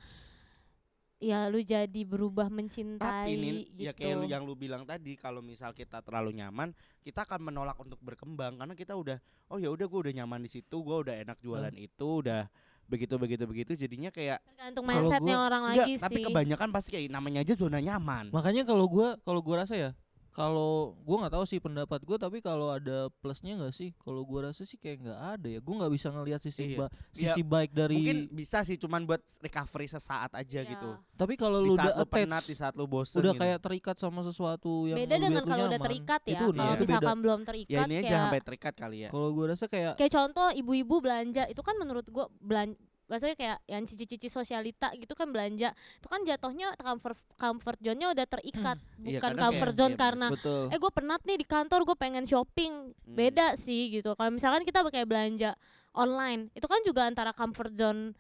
ya 1.21 1.47
lu 1.47 1.61
jadi 1.61 2.01
berubah 2.03 2.49
mencintai 2.49 3.29
Tapi 3.29 3.33
Nin, 3.37 3.57
gitu. 3.69 3.85
ya 3.85 3.93
kayak 3.93 4.17
lu 4.17 4.25
yang 4.25 4.43
lu 4.43 4.57
bilang 4.57 4.83
tadi 4.83 5.15
kalau 5.15 5.39
misal 5.39 5.71
kita 5.71 6.01
terlalu 6.01 6.33
nyaman, 6.35 6.73
kita 7.01 7.23
akan 7.23 7.45
menolak 7.45 7.77
untuk 7.77 8.01
berkembang 8.01 8.57
karena 8.57 8.73
kita 8.73 8.97
udah 8.97 9.21
oh 9.47 9.61
ya 9.61 9.69
udah 9.69 9.85
gue 9.85 10.01
udah 10.01 10.15
nyaman 10.17 10.41
di 10.41 10.51
situ, 10.51 10.77
gue 10.81 10.97
udah 10.99 11.15
enak 11.21 11.37
jualan 11.39 11.77
itu, 11.77 12.25
udah 12.25 12.49
begitu 12.89 13.15
begitu 13.17 13.45
begitu 13.45 13.73
jadinya 13.77 14.11
kayak 14.11 14.43
Tergantung 14.43 14.83
Kalau 14.83 14.99
mindsetnya 15.07 15.37
gua- 15.37 15.47
orang 15.47 15.63
enggak, 15.63 15.87
lagi 15.87 15.93
tapi 16.01 16.17
sih. 16.17 16.25
kebanyakan 16.27 16.69
pasti 16.73 16.89
kayak 16.91 17.07
namanya 17.07 17.39
aja 17.45 17.55
zona 17.55 17.79
nyaman. 17.79 18.25
Makanya 18.33 18.63
kalau 18.65 18.89
gua 18.89 19.09
kalau 19.21 19.41
gua 19.41 19.63
rasa 19.63 19.75
ya, 19.77 19.91
kalau 20.31 20.95
gua 21.03 21.27
nggak 21.27 21.35
tahu 21.35 21.45
sih 21.45 21.59
pendapat 21.59 22.01
gua 22.03 22.17
tapi 22.17 22.39
kalau 22.39 22.71
ada 22.71 23.11
plusnya 23.19 23.55
nggak 23.55 23.71
sih? 23.71 23.91
Kalau 23.97 24.23
gua 24.23 24.49
rasa 24.49 24.63
sih 24.63 24.75
kayak 24.75 25.03
nggak 25.03 25.21
ada 25.37 25.49
ya. 25.49 25.59
Gua 25.59 25.75
nggak 25.79 25.93
bisa 25.93 26.09
ngelihat 26.09 26.41
sisi 26.41 26.63
Iya. 26.71 26.79
ba- 26.81 26.93
sisi 27.11 27.43
baik 27.43 27.71
dari 27.71 27.99
Mungkin 27.99 28.19
bisa 28.31 28.63
sih 28.63 28.75
cuman 28.75 29.05
buat 29.05 29.21
recovery 29.39 29.87
sesaat 29.87 30.31
aja 30.33 30.61
Ya. 30.61 30.67
gitu. 30.67 30.91
tapi 31.15 31.37
kalau 31.37 31.61
lu 31.61 31.77
udah 31.77 32.01
lu 32.01 32.09
penat, 32.09 32.41
di 32.43 32.57
attach 32.57 32.57
saat 32.57 32.73
lu 32.73 32.89
bosen 32.89 33.21
udah 33.21 33.37
gitu. 33.37 33.43
kayak 33.45 33.59
terikat 33.61 33.93
sama 33.95 34.25
sesuatu 34.25 34.89
yang 34.89 34.97
Beda 34.97 35.15
lu 35.15 35.23
dengan 35.29 35.45
kalau 35.45 35.65
udah 35.69 35.81
terikat 35.83 36.21
ya. 36.25 36.41
Kalau 36.41 36.53
beda. 36.55 36.81
misalkan 36.81 37.17
belum 37.21 37.41
terikat 37.45 37.69
ya 37.69 37.81
ini 37.85 37.95
aja 37.95 38.03
kayak 38.03 38.21
sampai 38.25 38.41
terikat 38.41 38.75
kali 38.75 38.97
ya. 39.05 39.09
Kalau 39.13 39.29
gua 39.31 39.45
rasa 39.53 39.65
kayak 39.67 39.93
kayak 39.95 40.09
contoh 40.11 40.49
ibu-ibu 40.51 40.97
belanja 40.99 41.45
itu 41.45 41.61
kan 41.61 41.77
menurut 41.77 42.09
gua 42.09 42.25
belan 42.41 42.73
maksudnya 43.11 43.35
kayak 43.35 43.59
yang 43.67 43.83
cici-cici 43.83 44.31
sosialita 44.31 44.95
gitu 44.95 45.13
kan 45.13 45.27
belanja. 45.29 45.75
Itu 45.99 46.07
kan 46.07 46.23
jatuhnya 46.23 46.79
comfort 46.79 47.19
comfort 47.35 47.79
zone-nya 47.83 48.15
udah 48.15 48.27
terikat. 48.31 48.79
Iya, 49.03 49.19
bukan 49.19 49.21
kadang 49.35 49.43
comfort 49.51 49.75
zone 49.75 49.95
iya, 49.95 50.01
karena 50.01 50.27
betul. 50.31 50.65
eh 50.71 50.79
gue 50.79 50.93
penat 50.95 51.21
nih 51.27 51.37
di 51.43 51.47
kantor 51.47 51.81
gue 51.83 51.97
pengen 51.99 52.25
shopping. 52.25 52.95
Hmm. 52.95 53.17
beda 53.19 53.59
sih 53.59 53.91
gitu. 53.91 54.15
Kalau 54.15 54.31
misalkan 54.31 54.63
kita 54.63 54.87
kayak 54.87 55.11
belanja 55.11 55.59
online 55.91 56.55
itu 56.55 56.71
kan 56.71 56.79
juga 56.87 57.03
antara 57.11 57.35
comfort 57.35 57.75
zone 57.75 58.15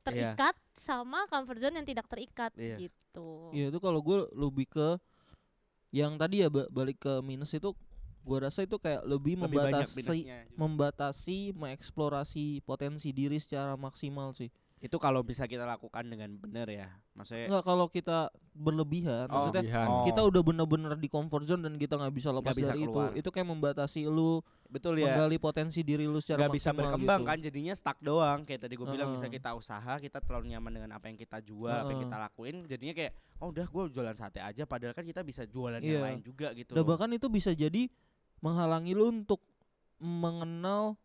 terikat 0.00 0.56
sama 0.80 1.28
comfort 1.28 1.60
zone 1.60 1.76
yang 1.76 1.84
tidak 1.84 2.08
terikat 2.08 2.50
Iya. 2.56 2.88
gitu. 2.88 3.52
Ya 3.52 3.68
itu 3.68 3.78
kalau 3.78 4.00
gue 4.00 4.24
lebih 4.32 4.64
ke 4.64 4.96
yang 5.92 6.16
tadi 6.16 6.40
ya 6.40 6.48
ba- 6.48 6.70
balik 6.72 7.02
ke 7.02 7.20
minus 7.20 7.52
itu 7.52 7.76
gua 8.20 8.38
rasa 8.42 8.62
itu 8.62 8.76
kayak 8.76 9.02
lebih, 9.02 9.34
Lebih 9.34 9.48
membatasi 9.48 10.28
membatasi 10.54 11.38
mengeksplorasi 11.52 12.44
potensi 12.62 13.10
diri 13.10 13.36
secara 13.36 13.74
maksimal 13.74 14.30
sih. 14.30 14.48
Itu 14.76 14.96
kalau 14.96 15.20
bisa 15.20 15.44
kita 15.44 15.68
lakukan 15.68 16.08
dengan 16.08 16.32
benar 16.34 16.64
ya. 16.66 16.88
Maksudnya 17.12 17.52
Enggak 17.52 17.64
kalau 17.64 17.86
kita 17.86 18.32
berlebihan, 18.50 19.28
Oh, 19.28 19.44
maksudnya 19.44 19.60
Berlebihan. 19.62 19.88
oh, 19.90 20.04
kita 20.04 20.20
udah 20.22 20.40
bener-bener 20.42 20.92
di 20.96 21.04
comfort 21.06 21.44
zone 21.44 21.62
dan 21.62 21.76
kita 21.76 22.00
nggak 22.00 22.08
bisa 22.10 22.32
lepas 22.32 22.56
bisa 22.56 22.72
dari 22.72 22.82
keluar. 22.82 23.12
itu. 23.12 23.20
Itu 23.20 23.28
kayak 23.28 23.44
membatasi 23.46 24.00
lu 24.06 24.40
betul 24.66 24.96
ya. 24.96 25.12
menggali 25.12 25.36
potensi 25.36 25.84
diri 25.84 26.08
lu 26.08 26.16
secara 26.16 26.48
nggak 26.48 26.56
bisa 26.56 26.70
berkembang 26.72 27.20
gitu. 27.20 27.28
kan 27.28 27.38
jadinya 27.38 27.74
stuck 27.74 27.98
doang 28.00 28.40
kayak 28.42 28.60
tadi 28.62 28.74
gue 28.74 28.86
bilang 28.86 29.10
bisa 29.10 29.26
kita 29.26 29.52
usaha 29.52 29.98
kita 29.98 30.16
terlalu 30.18 30.48
nyaman 30.48 30.72
dengan 30.72 30.90
apa 30.94 31.10
yang 31.10 31.18
kita 31.18 31.42
jual 31.42 31.68
apa 31.68 31.90
yang 31.90 32.00
kita 32.00 32.16
lakuin 32.16 32.56
jadinya 32.64 32.94
kayak 32.94 33.12
oh 33.36 33.50
udah 33.50 33.66
gue 33.66 33.82
jualan 33.90 34.14
sate 34.14 34.38
aja 34.38 34.62
padahal 34.64 34.94
kan 34.94 35.02
kita 35.02 35.20
bisa 35.20 35.42
jualan 35.44 35.76
Iya. 35.76 35.90
yang 35.90 36.04
lain 36.06 36.20
juga 36.22 36.54
gitu 36.54 36.72
Dan 36.72 36.80
loh. 36.80 36.88
bahkan 36.88 37.10
itu 37.10 37.26
bisa 37.26 37.50
jadi 37.50 37.90
menghalangi 38.40 38.92
lu 38.96 39.12
untuk 39.12 39.40
mengenal 40.00 40.96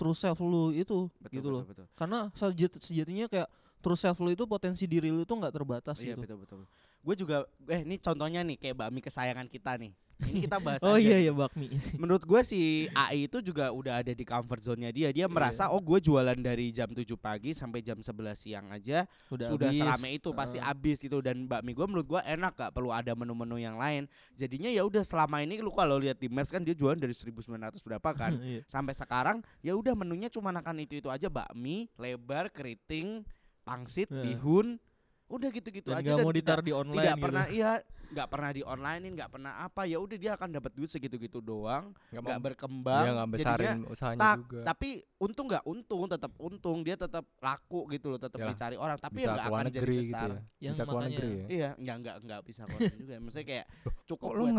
true 0.00 0.16
self 0.16 0.40
lu 0.40 0.72
itu 0.72 1.10
betul, 1.20 1.32
gitu 1.34 1.48
betul, 1.48 1.52
loh. 1.52 1.64
betul. 1.68 1.86
Karena 1.98 2.18
sejat- 2.32 2.80
sejatinya 2.80 3.26
kayak 3.28 3.48
true 3.78 3.94
self 3.94 4.18
lu 4.18 4.30
itu 4.30 4.44
potensi 4.44 4.84
diri 4.84 5.08
lu 5.08 5.22
tuh 5.22 5.36
nggak 5.36 5.54
terbatas 5.54 5.96
iya 5.98 6.12
gitu. 6.12 6.22
betul 6.22 6.38
betul 6.38 6.60
gue 6.98 7.14
juga 7.16 7.36
eh 7.66 7.82
ini 7.82 7.96
contohnya 7.96 8.42
nih 8.42 8.56
kayak 8.56 8.76
bakmi 8.76 8.98
kesayangan 8.98 9.46
kita 9.46 9.78
nih 9.78 9.94
ini 10.18 10.42
kita 10.44 10.58
bahas 10.58 10.82
Oh 10.84 10.98
aja 10.98 11.00
iya 11.00 11.16
iya 11.20 11.32
bakmi. 11.32 11.70
menurut 12.02 12.20
gue 12.20 12.40
si 12.42 12.58
AI 12.90 13.30
itu 13.30 13.38
juga 13.40 13.70
udah 13.70 14.02
ada 14.02 14.10
di 14.10 14.26
comfort 14.26 14.58
zone-nya 14.60 14.90
dia 14.90 15.08
dia 15.08 15.30
merasa 15.30 15.64
Iya. 15.64 15.72
oh 15.72 15.80
gue 15.80 15.98
jualan 16.00 16.34
dari 16.34 16.74
jam 16.74 16.90
7 16.90 17.06
pagi 17.14 17.54
sampai 17.54 17.80
jam 17.80 17.96
11 17.96 18.10
siang 18.34 18.66
aja 18.68 19.06
Udah, 19.30 19.46
sudah 19.46 19.70
habis. 19.70 19.78
serame 19.78 20.08
itu 20.12 20.28
pasti 20.32 20.58
Heeh. 20.58 20.66
habis 20.66 20.96
gitu 20.98 21.22
dan 21.22 21.46
bakmi 21.46 21.70
gue 21.70 21.86
menurut 21.86 22.06
gue 22.08 22.20
enak 22.20 22.52
gak 22.52 22.72
perlu 22.72 22.90
ada 22.90 23.14
menu-menu 23.14 23.56
yang 23.56 23.78
lain 23.78 24.04
jadinya 24.34 24.66
ya 24.66 24.82
udah 24.82 25.00
selama 25.00 25.38
ini 25.38 25.62
lu 25.62 25.70
kalau 25.70 25.96
lihat 25.96 26.18
di 26.18 26.26
maps 26.26 26.50
kan 26.50 26.60
dia 26.60 26.74
jualan 26.74 26.98
dari 26.98 27.14
1900 27.14 27.46
berapa 27.78 28.10
kan 28.10 28.34
Iya. 28.42 28.66
sampai 28.66 28.92
sekarang 28.92 29.38
ya 29.60 29.72
udah 29.72 29.94
menunya 29.94 30.26
cuma 30.26 30.50
akan 30.50 30.82
itu 30.82 30.98
itu 30.98 31.06
aja 31.06 31.30
bakmi 31.30 31.86
lebar 31.94 32.50
keriting 32.50 33.22
pangsit 33.68 34.08
Heeh. 34.08 34.24
bihun 34.24 34.80
udah 35.28 35.48
gitu-gitu 35.52 35.92
aja 35.92 36.00
nggak 36.00 36.16
dan 36.16 36.24
mau 36.24 36.32
tidak, 36.32 36.40
ditaruh 36.40 36.64
di 36.64 36.72
online 36.72 36.96
tidak 37.04 37.12
gitu. 37.12 37.24
pernah 37.28 37.44
iya 37.52 37.70
nggak 38.08 38.28
pernah 38.32 38.48
di 38.48 38.62
onlinein 38.64 39.12
nggak 39.12 39.28
pernah 39.28 39.52
apa 39.60 39.84
ya 39.84 40.00
udah 40.00 40.16
dia 40.16 40.32
akan 40.32 40.48
dapat 40.48 40.72
duit 40.72 40.88
segitu 40.88 41.20
gitu 41.20 41.44
doang 41.44 41.92
nggak 42.08 42.24
nggak 42.24 42.38
mau 42.40 42.44
berkembang 42.48 43.04
nggak 43.04 43.12
jadinya 43.12 43.28
besarin 43.28 43.78
usahanya 43.84 44.16
stuck. 44.24 44.38
juga. 44.40 44.60
Tapi 44.64 44.88
untung 45.20 45.46
nggak 45.52 45.64
untung 45.68 46.02
tetap 46.08 46.32
untung 46.40 46.78
dia 46.80 46.96
tetap 46.96 47.28
laku 47.36 47.84
gitu 47.92 48.08
loh 48.08 48.16
tetap 48.16 48.40
Yalah, 48.40 48.56
dicari 48.56 48.76
orang 48.80 48.96
tapi 48.96 49.20
bisa 49.20 49.28
ya 49.28 49.34
nggak 49.36 49.44
akan 49.44 49.60
jadi 49.60 49.68
negeri 49.76 49.96
gitu 50.00 50.08
besar. 50.08 50.28
ya 50.32 50.40
Yang 50.64 50.72
bisa 50.72 50.80
keluar 50.80 50.96
makanya- 50.96 51.12
negeri 51.12 51.28
ya. 51.28 51.44
Iya 51.52 51.68
nggak 51.76 51.96
nggak 52.00 52.16
nggak 52.24 52.40
bisa 52.48 52.60
keluar 52.64 52.80
negeri 52.80 52.96
juga. 53.04 53.14
Maksudnya 53.20 53.46
kayak 53.46 53.66
cukup 54.08 54.24
kok 54.24 54.32
lu 54.32 54.44
wal- 54.48 54.56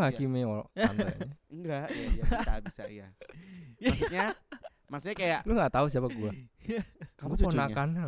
pantainya? 0.70 1.28
enggak 1.50 1.86
ya, 1.90 2.06
ya 2.06 2.24
bisa 2.30 2.52
bisa 2.62 2.82
iya. 2.86 3.06
Maksudnya 3.82 4.26
maksudnya 4.86 5.16
kayak 5.18 5.40
lu 5.42 5.52
nggak 5.58 5.72
tahu 5.74 5.86
siapa 5.90 6.06
gua? 6.06 6.30
Kamu 7.18 7.34
ponakannya 7.34 8.04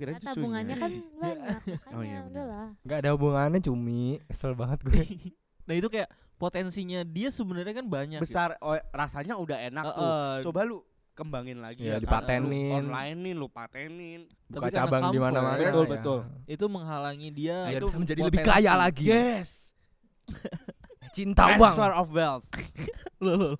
kira 0.00 0.10
Nah, 0.10 0.22
tabungannya 0.24 0.74
kan 0.74 0.92
banyak 1.22 1.60
makanya 1.60 1.92
Oh, 1.92 2.02
iya 2.02 2.20
udahlah. 2.24 2.66
Nggak 2.80 2.98
ada 2.98 3.10
hubungannya 3.12 3.60
cumi. 3.60 4.02
Kesel 4.24 4.52
banget 4.54 4.80
gue. 4.80 4.96
Nah 5.60 5.74
itu 5.76 5.86
kayak 5.86 6.08
potensinya 6.34 7.04
dia 7.04 7.28
sebenarnya 7.28 7.70
kan 7.72 7.86
banyak. 7.86 8.18
Gitu. 8.18 8.26
besar 8.26 8.58
oh, 8.58 8.74
rasanya 8.90 9.36
udah 9.36 9.58
enak 9.60 9.84
Eh, 9.84 9.92
tuh. 9.92 10.02
Eh, 10.02 10.36
coba 10.42 10.60
lu 10.64 10.82
kembangin 11.12 11.60
lagi 11.60 11.84
Ya, 11.84 11.94
kan. 11.94 12.02
dipatenin. 12.02 12.80
lu 12.80 12.90
onlinein 12.90 13.36
lu 13.36 13.46
patenin. 13.46 14.20
Buka 14.48 14.66
karena 14.66 14.74
cabang 14.74 15.02
di 15.10 15.18
mana-mana. 15.20 15.54
Betul, 15.54 15.84
ya. 15.84 15.90
betul. 15.92 16.18
itu 16.48 16.64
menghalangi 16.66 17.28
dia 17.30 17.56
Nah, 17.60 17.70
itu 17.72 17.86
bisa 17.86 17.98
menjadi 17.98 18.20
lebih 18.24 18.40
potensi. 18.40 18.56
kaya 18.56 18.72
lagi. 18.74 19.04
Yes. 19.06 19.50
Cinta 21.12 21.44
uang. 21.50 21.58
Transfer 21.60 21.92
of 21.92 22.08
wealth. 22.10 22.46
Loh. 23.20 23.54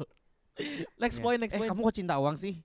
next 0.96 1.16
Iya. 1.16 1.22
point 1.22 1.38
next 1.38 1.53
eh 1.53 1.59
point. 1.59 1.68
kamu 1.68 1.81
kok 1.83 1.94
cinta 1.94 2.14
uang 2.16 2.37
sih 2.37 2.61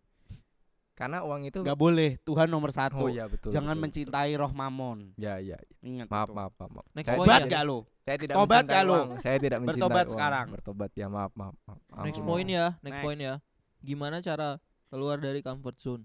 karena 0.96 1.28
uang 1.28 1.42
itu 1.44 1.60
nggak 1.60 1.76
boleh 1.76 2.16
Tuhan 2.24 2.48
nomor 2.48 2.72
satu 2.72 3.04
oh 3.04 3.12
iya 3.12 3.28
betul 3.28 3.52
jangan 3.52 3.76
betul, 3.76 3.84
mencintai 3.84 4.32
roh 4.40 4.52
mamon 4.56 5.12
betul. 5.12 5.28
ya 5.28 5.34
ya 5.44 5.58
ingat 5.84 6.08
maaf 6.08 6.32
itu. 6.32 6.36
maaf 6.40 6.54
maaf, 6.56 6.72
maaf. 6.72 6.86
Next 6.96 7.08
Saya 7.12 7.18
point 7.20 7.28
tobat 7.28 7.42
ya. 7.44 7.52
gak 7.52 7.64
lu 7.68 7.80
saya 8.06 8.18
tidak 8.22 8.36
Tobat 8.38 8.56
mencintai 8.64 8.72
gak 8.72 8.84
lu? 8.88 8.94
uang. 8.96 9.10
saya 9.20 9.38
tidak 9.38 9.58
mencintai 9.60 9.76
Bertobat 9.76 10.06
uang. 10.06 10.14
sekarang. 10.16 10.46
bertobat 10.56 10.92
ya 10.96 11.08
maaf 11.12 11.32
maaf, 11.36 11.56
maaf. 11.68 12.04
next 12.08 12.22
point 12.24 12.48
ya 12.48 12.66
next, 12.80 12.84
Next. 12.88 13.04
point 13.04 13.20
ya 13.20 13.34
gimana 13.84 14.16
cara 14.24 14.50
keluar 14.88 15.18
dari 15.20 15.44
comfort 15.44 15.76
zone 15.76 16.04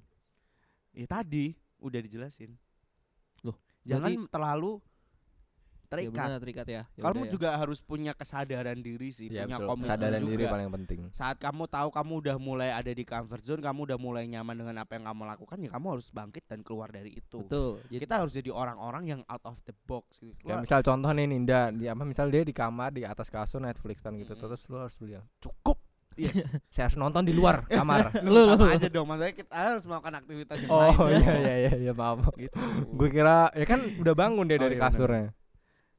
ya 0.90 1.06
tadi 1.06 1.54
udah 1.78 2.00
dijelasin 2.02 2.50
Loh, 3.40 3.56
jangan 3.86 4.26
terlalu 4.26 4.82
ya 5.90 5.94
terikat 6.06 6.26
benar 6.30 6.40
terikat 6.40 6.66
ya. 6.70 6.82
Ya 6.94 7.02
kamu 7.02 7.22
ya. 7.26 7.30
juga 7.34 7.48
harus 7.58 7.78
punya 7.82 8.12
kesadaran 8.14 8.78
diri 8.78 9.10
sih 9.10 9.26
ya 9.26 9.42
punya 9.42 9.58
betul. 9.58 9.68
komitmen 9.74 9.86
kesadaran 9.90 10.20
juga. 10.22 10.30
diri 10.30 10.44
paling 10.46 10.70
penting. 10.70 11.00
Saat 11.10 11.36
kamu 11.42 11.62
tahu 11.66 11.88
kamu 11.90 12.12
udah 12.22 12.36
mulai 12.38 12.70
ada 12.70 12.92
di 12.94 13.02
comfort 13.02 13.42
zone 13.42 13.62
kamu 13.62 13.80
udah 13.90 13.98
mulai 13.98 14.24
nyaman 14.30 14.54
dengan 14.54 14.76
apa 14.86 14.92
yang 14.94 15.04
kamu 15.10 15.22
lakukan 15.26 15.56
ya 15.58 15.70
kamu 15.74 15.86
harus 15.98 16.06
bangkit 16.14 16.44
dan 16.46 16.60
keluar 16.62 16.88
dari 16.94 17.18
itu. 17.18 17.42
Betul. 17.42 17.82
Jadi 17.90 18.02
kita 18.06 18.14
harus 18.22 18.32
jadi 18.32 18.50
orang-orang 18.54 19.04
yang 19.10 19.20
out 19.26 19.42
of 19.42 19.58
the 19.66 19.74
box 19.90 20.22
gitu. 20.22 20.46
ya 20.46 20.62
misal 20.62 20.78
contoh 20.86 21.10
nih 21.10 21.26
Ninda. 21.26 21.74
Di 21.74 21.90
apa 21.90 22.06
misal 22.06 22.30
dia 22.30 22.46
di 22.46 22.54
kamar 22.54 22.94
di 22.94 23.02
atas 23.02 23.26
kasur 23.26 23.58
Netflix 23.58 23.98
kan 23.98 24.14
gitu. 24.14 24.38
Mm-mm. 24.38 24.46
terus 24.46 24.62
lu 24.70 24.78
harus 24.78 24.94
bilang 25.02 25.26
cukup. 25.42 25.82
Yes. 26.14 26.54
saya 26.74 26.86
harus 26.86 26.98
nonton 27.02 27.26
di 27.26 27.34
luar 27.34 27.66
kamar. 27.70 28.14
Lu 28.22 28.54
sama 28.54 28.78
aja 28.78 28.86
dong. 28.86 29.10
Maksudnya 29.10 29.34
kita 29.34 29.54
harus 29.58 29.82
melakukan 29.82 30.14
aktivitas 30.22 30.56
yang 30.62 30.70
lain 30.70 30.94
oh 30.94 31.08
iya 31.10 31.32
iya 31.34 31.54
iya 31.66 31.72
iya 31.90 31.92
maaf. 31.98 32.30
Gitu. 32.38 32.54
Gue 32.94 33.08
kira 33.10 33.50
ya 33.58 33.66
kan 33.66 33.82
udah 33.98 34.14
bangun 34.14 34.46
dia 34.46 34.58
Oh, 34.60 34.68
dari 34.68 34.78
iya, 34.78 34.86
kasurnya 34.86 35.34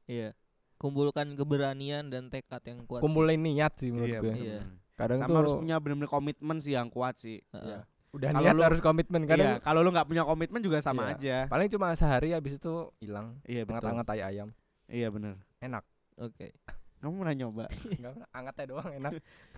iya. 0.06 0.30
Kumpulkan 0.76 1.38
keberanian 1.38 2.10
dan 2.10 2.26
tekad 2.26 2.58
yang 2.66 2.82
kuat 2.84 2.98
sih. 2.98 3.04
kumpulin 3.06 3.38
niat 3.38 3.72
sih 3.78 3.90
menurut 3.94 4.10
iya, 4.10 4.20
gue. 4.20 4.34
Iya. 4.34 4.60
kadang 4.92 5.18
sama 5.22 5.28
tuh 5.28 5.36
harus 5.38 5.52
punya 5.54 5.76
bener-bener 5.78 6.10
komitmen 6.10 6.56
sih 6.58 6.74
yang 6.74 6.88
kuat 6.88 7.16
sih. 7.16 7.38
Heeh. 7.50 7.66
Iya. 7.66 7.80
udah 8.12 8.28
Kalau 8.28 8.44
niat 8.44 8.54
lu- 8.54 8.66
harus 8.66 8.80
komitmen 8.80 9.22
kadang 9.24 9.48
iya 9.48 9.64
kalau 9.64 9.80
lu 9.80 9.88
nggak 9.88 10.04
punya 10.04 10.20
komitmen 10.22 10.60
juga 10.60 10.78
sama 10.78 11.08
Iya. 11.08 11.14
aja. 11.16 11.36
Paling 11.48 11.68
cuma 11.70 11.86
sehari 11.94 12.28
habis 12.30 12.60
itu 12.60 12.74
hilang 13.00 13.40
iya 13.46 13.64
betul. 13.64 13.80
anget-anget 13.80 14.04
tai 14.04 14.20
ayam. 14.20 14.48
Iya 14.84 15.08
bener. 15.08 15.40
Enak. 15.58 15.84
Oke. 16.20 16.52
Kamu 17.00 17.18
pernah 17.18 17.34
nyoba? 17.34 17.64
Enggak 17.98 18.12
pernah, 18.12 18.28
angetnya 18.30 18.64
doang 18.68 18.90
enak. 18.92 19.12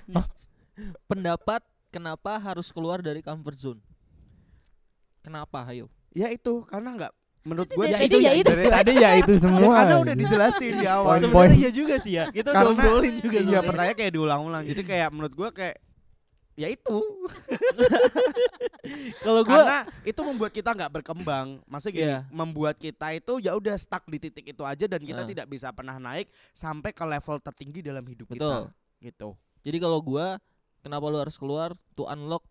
Pendapat 1.10 1.62
kenapa 1.88 2.38
harus 2.38 2.70
keluar 2.70 3.00
dari 3.00 3.20
comfort 3.20 3.58
zone? 3.58 3.80
Kenapa? 5.20 5.64
Ayo. 5.66 5.88
Ya 6.14 6.30
itu 6.30 6.62
karena 6.68 6.94
nggak 6.94 7.12
menurut 7.44 7.68
gue 7.68 7.84
Dari 7.86 8.08
tadi 8.08 8.16
ya 8.18 8.32
itu. 8.34 8.48
dari 8.48 8.66
tadi 8.66 8.92
ya 8.96 9.10
itu 9.14 9.32
Ya, 9.32 9.40
semua. 9.40 9.74
Karena 9.76 9.96
udah 10.00 10.14
dijelasin 10.16 10.72
di 10.80 10.86
awal. 10.88 11.14
Sebenarnya 11.20 11.54
iya 11.54 11.70
juga 11.70 11.94
sih 12.00 12.12
ya. 12.14 12.24
Kita 12.28 12.48
udah 12.50 12.66
obrolin 12.66 13.14
juga 13.18 13.36
iya 13.36 13.44
sebenarnya. 13.44 13.68
pertanyaan 13.68 13.96
kayak 13.96 14.12
diulang-ulang. 14.12 14.62
Jadi 14.64 14.82
kayak 14.82 15.08
menurut 15.12 15.32
gue 15.32 15.48
kayak 15.50 15.76
ya 16.54 16.68
itu. 16.70 16.98
Kalau 19.20 19.40
gua 19.42 19.52
karena 19.58 19.78
itu 20.02 20.20
membuat 20.20 20.52
kita 20.52 20.70
nggak 20.70 20.92
berkembang. 20.92 21.46
Maksudnya 21.64 21.94
gini 21.94 22.04
Iya. 22.06 22.20
membuat 22.28 22.76
kita 22.76 23.06
itu 23.12 23.32
ya 23.40 23.52
udah 23.52 23.74
stuck 23.74 24.04
di 24.06 24.18
titik 24.18 24.44
itu 24.46 24.62
aja 24.62 24.84
dan 24.84 25.00
kita 25.00 25.20
Ah. 25.20 25.28
tidak 25.28 25.46
bisa 25.48 25.72
pernah 25.72 25.96
naik 25.96 26.28
sampai 26.50 26.92
ke 26.92 27.02
level 27.02 27.40
tertinggi 27.40 27.80
dalam 27.80 28.04
hidup 28.04 28.28
Betul. 28.28 28.70
kita 28.70 28.72
gitu. 29.02 29.28
Jadi 29.62 29.76
kalau 29.78 29.98
gua 29.98 30.36
kenapa 30.80 31.04
lu 31.08 31.18
harus 31.18 31.34
keluar? 31.34 31.72
To 31.94 32.04
unlock 32.06 32.44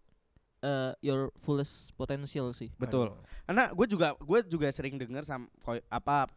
uh, 0.64 0.96
your 1.00 1.28
fullest 1.38 1.92
potential 1.94 2.50
sih 2.50 2.72
betul 2.74 3.12
karena 3.44 3.70
gue 3.70 3.86
juga 3.86 4.16
gue 4.16 4.40
juga 4.46 4.68
sering 4.70 4.96
dengar 4.96 5.22
sam 5.22 5.46
koi- 5.60 5.84
apa 5.88 6.32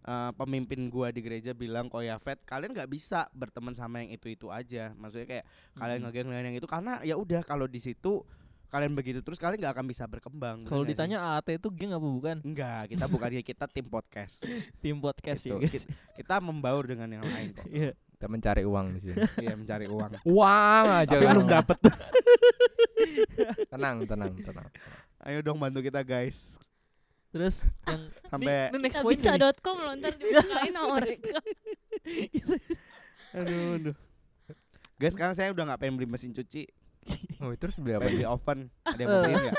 eh, 0.00 0.32
pemimpin 0.32 0.88
gua 0.88 1.08
di 1.08 1.20
gereja 1.20 1.52
bilang 1.52 1.84
kok 1.86 2.00
ya 2.00 2.16
Fed 2.16 2.40
kalian 2.42 2.72
nggak 2.72 2.88
bisa 2.88 3.28
berteman 3.32 3.72
sama 3.72 4.00
yang 4.00 4.10
itu 4.10 4.28
itu 4.28 4.48
aja 4.48 4.92
maksudnya 4.94 5.26
kayak 5.26 5.44
kalian 5.74 5.98
Mhm. 5.98 6.04
ngegeng 6.06 6.26
dengan 6.26 6.44
yang 6.46 6.56
itu 6.56 6.64
karena 6.64 6.92
ya 7.00 7.16
udah 7.16 7.40
kalau 7.42 7.64
di 7.64 7.76
situ 7.76 8.24
kalian 8.70 8.94
begitu 8.94 9.20
terus 9.20 9.36
kalian 9.36 9.60
nggak 9.60 9.74
akan 9.74 9.84
bisa 9.84 10.06
berkembang 10.06 10.64
kalau 10.64 10.80
nggak 10.80 10.86
sih? 10.86 10.96
ditanya 10.96 11.18
AAT 11.34 11.48
itu 11.52 11.68
geng 11.70 11.90
apa 11.90 12.06
bukan 12.06 12.36
enggak 12.40 12.82
kita 12.88 13.04
bukannya 13.06 13.42
kita 13.42 13.64
tim 13.66 13.84
podcast 13.84 14.46
tim 14.80 14.96
podcast 14.96 15.42
Gitu. 15.42 15.52
ya 15.52 15.58
guys 15.58 15.84
Ki- 15.84 15.92
kita 16.16 16.34
membaur 16.38 16.86
dengan 16.86 17.10
yang 17.10 17.26
lain 17.26 17.50
kok 17.52 17.66
Iya. 17.74 17.92
Kita 18.20 18.28
mencari 18.28 18.68
uang 18.68 18.86
di 18.92 19.00
sini. 19.00 19.16
Iya 19.48 19.56
mencari 19.56 19.88
uang. 19.88 20.10
Uang 20.28 20.84
aja 20.92 21.08
tapi 21.08 21.24
kan. 21.24 21.32
belum 21.32 21.48
dapet. 21.48 21.78
Tenang 23.72 24.04
tenang 24.04 24.36
tenang. 24.44 24.68
Ayo 25.24 25.40
dong 25.40 25.56
bantu 25.56 25.80
kita 25.80 26.04
guys. 26.04 26.60
Terus 27.32 27.64
yang 27.88 28.12
sampai 28.28 28.68
ini, 28.68 28.76
ini 28.76 28.84
next 28.84 29.00
point 29.00 29.16
bisa 29.16 29.32
nih. 29.32 29.40
dot 29.40 29.56
com 29.64 29.80
loh 29.80 29.96
ntar 29.96 30.12
dibukain 30.20 30.68
sama 30.68 31.00
mereka. 31.00 31.40
Aduh, 33.30 33.78
aduh. 33.78 33.94
guys 34.98 35.14
sekarang 35.16 35.32
saya 35.32 35.48
udah 35.54 35.62
nggak 35.72 35.80
pengen 35.80 35.96
beli 35.96 36.04
mesin 36.04 36.36
cuci. 36.36 36.68
Oh 37.40 37.56
terus 37.56 37.80
beli 37.80 37.96
apa 37.96 38.04
beli 38.04 38.20
nih 38.20 38.28
oven. 38.28 38.68
Ada 38.84 39.00
yang 39.00 39.08
mau 39.08 39.24
beli 39.24 39.34
nggak? 39.40 39.56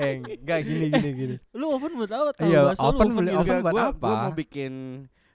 Eh 0.00 0.12
enggak 0.16 0.60
gini 0.64 0.88
gini 0.88 1.10
gini. 1.12 1.36
Lu 1.52 1.76
oven 1.76 1.92
buat 1.92 2.08
apa? 2.08 2.32
Tahu 2.32 2.48
Iya, 2.48 2.72
oven 2.72 3.08
beli 3.12 3.36
gitu. 3.36 3.40
oven 3.44 3.52
Enggak, 3.60 3.68
buat 3.68 3.84
apa? 3.92 4.00
gua 4.00 4.16
mau 4.24 4.32
bikin 4.32 4.72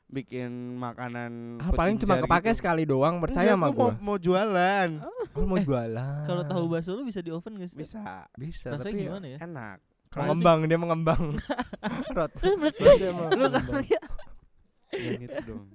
bikin 0.05 0.77
makanan 0.77 1.57
ah, 1.59 1.73
paling 1.73 1.97
cuma 1.97 2.21
kepake 2.21 2.53
gitu. 2.53 2.59
sekali 2.61 2.83
doang 2.85 3.17
percaya 3.17 3.57
Enggak, 3.57 3.57
sama 3.57 3.67
gua 3.73 3.77
gua. 3.77 3.91
mau, 3.97 4.05
mau 4.05 4.17
jualan. 4.21 4.89
Oh, 5.35 5.45
mau 5.49 5.57
jualan. 5.59 6.23
Kalau 6.23 6.43
tahu 6.45 6.63
bakso 6.71 6.95
lu 6.95 7.03
bisa 7.03 7.19
di 7.19 7.33
oven 7.33 7.59
gak 7.59 7.69
sih? 7.73 7.77
Bisa. 7.77 8.29
Bisa 8.37 8.71
rasanya 8.71 8.93
tapi 8.93 9.03
gimana 9.03 9.25
ya? 9.27 9.37
Enak. 9.43 9.77
Mengembang 10.15 10.59
dia 10.63 10.79
mengembang 10.79 11.23
Rot. 12.15 12.31
terus 12.39 13.11
lu 13.11 13.25
kan 13.51 13.83
ya. 13.83 14.01
Ya 14.95 15.11
gitu 15.19 15.37
dong. 15.43 15.67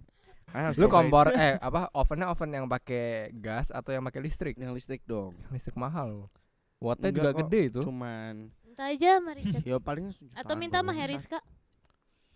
Lu 0.81 0.87
kompor 0.89 1.31
eh 1.37 1.61
apa 1.61 1.93
ovennya 1.93 2.33
oven 2.33 2.51
yang 2.51 2.67
pakai 2.67 3.31
gas 3.37 3.69
atau 3.69 3.93
yang 3.93 4.03
pakai 4.03 4.21
listrik? 4.25 4.55
Yang 4.57 4.73
listrik 4.81 5.03
dong. 5.05 5.37
Listrik 5.53 5.77
mahal. 5.77 6.33
Wattnya 6.81 7.13
juga 7.13 7.37
kok, 7.37 7.45
gede 7.45 7.61
itu. 7.69 7.81
cuman 7.85 8.49
minta 8.65 8.83
aja 8.89 9.21
sama 9.21 9.37
Richard. 9.37 9.65
Ya 9.69 9.77
paling 9.77 10.09
atau 10.33 10.55
minta 10.57 10.81
sama. 10.81 10.97
Heriska 10.97 11.39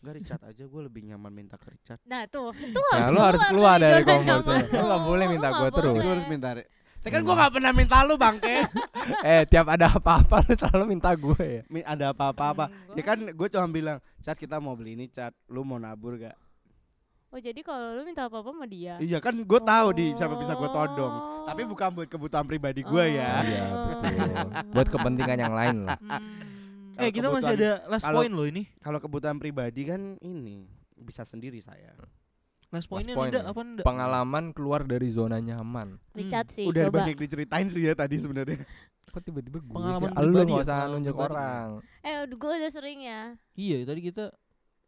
Enggak 0.04 0.20
Richard 0.20 0.42
aja 0.44 0.68
gue 0.68 0.82
lebih 0.84 1.00
nyaman 1.08 1.32
minta 1.32 1.56
ke 1.56 1.72
Richard 1.72 1.96
nah 2.04 2.28
tuh 2.28 2.52
itu 2.52 2.76
nah 2.76 3.08
lu 3.08 3.24
harus 3.24 3.40
keluar 3.48 3.80
dari 3.80 4.04
komfort 4.04 4.44
zone. 4.44 4.68
Lu 4.68 4.84
gak 4.84 5.00
boleh 5.08 5.24
minta 5.32 5.48
nggak 5.48 5.72
terus. 5.72 5.96
Lu 5.96 5.96
boleh. 5.96 6.12
harus 6.12 6.26
minta 6.28 6.48
Tapi 7.00 7.08
kan 7.08 7.20
gue 7.24 7.34
gak 7.40 7.52
pernah 7.56 7.72
minta 7.72 7.96
lu 8.04 8.14
bangke 8.20 8.56
eh 9.32 9.48
tiap 9.48 9.64
ada 9.72 9.96
apa-apa 9.96 10.44
lu 10.44 10.52
selalu 10.52 10.84
minta 10.92 11.08
gue 11.16 11.40
ya? 11.40 11.62
Mi- 11.72 11.88
Ada 11.88 12.12
apa-apa. 12.12 12.68
Hmm, 12.68 13.00
Ya 13.00 13.02
kan 13.02 13.16
gue 13.24 13.48
cuma 13.48 13.64
bilang 13.72 13.96
Cat 14.20 14.36
kita 14.36 14.60
mau 14.60 14.76
beli 14.76 14.92
ini 14.92 15.08
Cat. 15.08 15.32
Lu 15.48 15.64
mau 15.64 15.80
nabur 15.80 16.20
gak 16.20 16.36
oh 17.32 17.40
jadi 17.40 17.60
kalau 17.64 17.96
lu 17.96 18.04
minta 18.04 18.28
apa 18.28 18.44
apa 18.44 18.50
sama 18.52 18.68
dia? 18.68 19.00
Iya 19.00 19.24
kan 19.24 19.34
gue 19.40 19.60
tahu 19.64 19.88
di 19.96 20.12
siapa 20.20 20.36
bisa 20.36 20.52
gue 20.52 20.68
todong. 20.68 21.14
Oh. 21.16 21.48
Tapi 21.48 21.64
bukan 21.64 21.96
buat 21.96 22.08
kebutuhan 22.12 22.44
pribadi 22.44 22.84
gue 22.84 23.04
ya. 23.16 23.40
Iya 23.40 23.64
betul. 23.88 24.12
Buat 24.68 24.88
kepentingan 24.92 25.38
yang 25.40 25.56
lain 25.56 25.76
lah. 25.88 25.96
Hmm. 25.96 26.43
Eh 26.96 27.10
kita 27.10 27.28
masih 27.28 27.54
ada 27.56 27.70
last 27.86 28.06
point 28.06 28.30
loh 28.30 28.46
ini. 28.46 28.66
Kalau 28.78 28.98
kebutuhan 28.98 29.36
pribadi 29.36 29.84
kan 29.84 30.16
ini 30.20 30.66
Bisa 30.94 31.22
sendiri 31.22 31.58
saya. 31.58 31.92
Last 32.70 32.90
pointnya 32.90 33.14
point 33.14 33.30
ya. 33.30 33.46
apa 33.46 33.60
nida 33.62 33.82
pengalaman 33.82 34.50
keluar 34.50 34.82
dari 34.82 35.06
zona 35.06 35.38
nyaman. 35.38 35.94
Richard 36.10 36.50
sih 36.50 36.66
Udah 36.66 36.90
coba. 36.90 37.06
banyak 37.06 37.14
diceritain 37.16 37.70
sih 37.70 37.82
ya 37.82 37.94
tadi 37.94 38.18
sebenarnya. 38.18 38.62
Kok 39.14 39.22
tiba-tiba 39.22 39.62
gue 39.62 39.70
Pengalaman 39.70 40.10
sih? 40.10 40.18
Lu 40.18 40.26
pribadi 40.34 40.50
gak 40.50 40.58
ya, 40.58 40.64
usah 40.66 40.78
nunjuk 40.90 41.16
orang. 41.16 41.68
Eh 42.02 42.14
gue 42.26 42.50
udah 42.58 42.70
sering 42.70 42.98
ya. 43.00 43.20
Iya 43.54 43.76
tadi 43.86 44.00
kita 44.02 44.24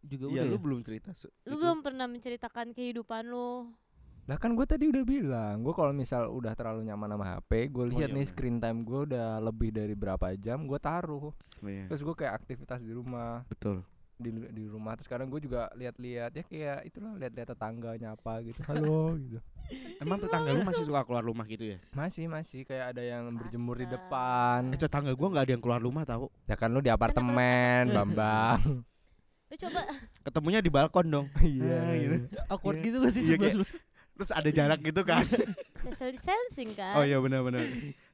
juga 0.03 0.25
Iya 0.27 0.43
udah 0.43 0.45
lu 0.47 0.57
ya? 0.59 0.63
belum 0.63 0.81
cerita 0.83 1.11
lu 1.15 1.31
itu. 1.55 1.55
belum 1.59 1.79
pernah 1.83 2.07
menceritakan 2.07 2.67
kehidupan 2.75 3.23
lu 3.27 3.71
Lah 4.27 4.37
kan 4.37 4.51
gue 4.53 4.67
tadi 4.67 4.91
udah 4.91 5.05
bilang, 5.07 5.63
gue 5.63 5.71
kalau 5.71 5.95
misal 5.95 6.27
udah 6.29 6.51
terlalu 6.53 6.83
nyaman 6.83 7.15
sama 7.15 7.25
HP, 7.29 7.51
gue 7.71 7.85
lihat 7.89 8.01
iya 8.03 8.07
nih 8.11 8.27
screen 8.27 8.59
time 8.59 8.83
gue 8.83 9.07
udah 9.07 9.39
lebih 9.41 9.71
dari 9.71 9.95
berapa 9.95 10.35
jam, 10.35 10.67
gue 10.67 10.79
taruh. 10.79 11.31
Oh, 11.31 11.35
iya. 11.63 11.87
Terus 11.87 12.03
gue 12.03 12.15
kayak 12.17 12.35
aktivitas 12.37 12.83
di 12.83 12.91
rumah, 12.91 13.47
Betul 13.47 13.87
di 14.17 14.33
di 14.33 14.65
rumah 14.65 14.97
terus 14.97 15.13
sekarang 15.13 15.29
gue 15.29 15.45
juga 15.45 15.69
lihat-lihat 15.77 16.33
ya 16.33 16.41
kayak 16.43 16.89
itulah 16.89 17.21
lihat-lihat 17.21 17.53
tetangganya 17.53 18.17
apa 18.17 18.41
gitu 18.41 18.65
halo 18.73 19.13
gitu 19.13 19.45
Emang 20.01 20.17
tetangga 20.17 20.57
lu 20.57 20.65
masih 20.65 20.89
suka 20.89 21.05
keluar 21.05 21.21
rumah 21.21 21.45
gitu 21.45 21.69
ya? 21.69 21.77
masih 21.93 22.25
masih 22.25 22.65
kayak 22.65 22.97
ada 22.97 23.05
yang 23.05 23.29
berjemur 23.31 23.77
di 23.77 23.85
depan 23.85 24.73
Eh 24.73 24.81
tetangga 24.81 25.13
gua 25.13 25.29
nggak 25.29 25.45
ada 25.45 25.53
yang 25.53 25.61
keluar 25.61 25.77
rumah 25.79 26.09
tahu. 26.09 26.33
ya 26.49 26.57
kan 26.57 26.73
lu 26.73 26.81
di 26.81 26.89
apartemen 26.89 27.93
bambang 27.93 28.81
Lu 29.47 29.57
coba 29.61 29.85
Ketemunya 30.25 30.59
di 30.59 30.71
balkon 30.73 31.07
dong. 31.07 31.27
iya 31.45 31.77
Ah, 31.77 31.93
gitu. 31.95 32.17
Awkward 32.49 32.77
Iya. 32.79 32.85
gitu 32.89 32.97
gak 32.99 33.13
sih 33.13 33.21
Iya, 33.21 33.29
sebelah 33.29 33.53
kayak- 33.53 33.69
Terus 34.17 34.31
ada 34.33 34.49
jarak 34.49 34.81
gitu 34.81 35.03
kan? 35.05 35.25
social 35.85 36.09
distancing 36.09 36.73
kan. 36.73 36.97
oh 36.97 37.05
iya 37.05 37.21
benar-benar. 37.21 37.61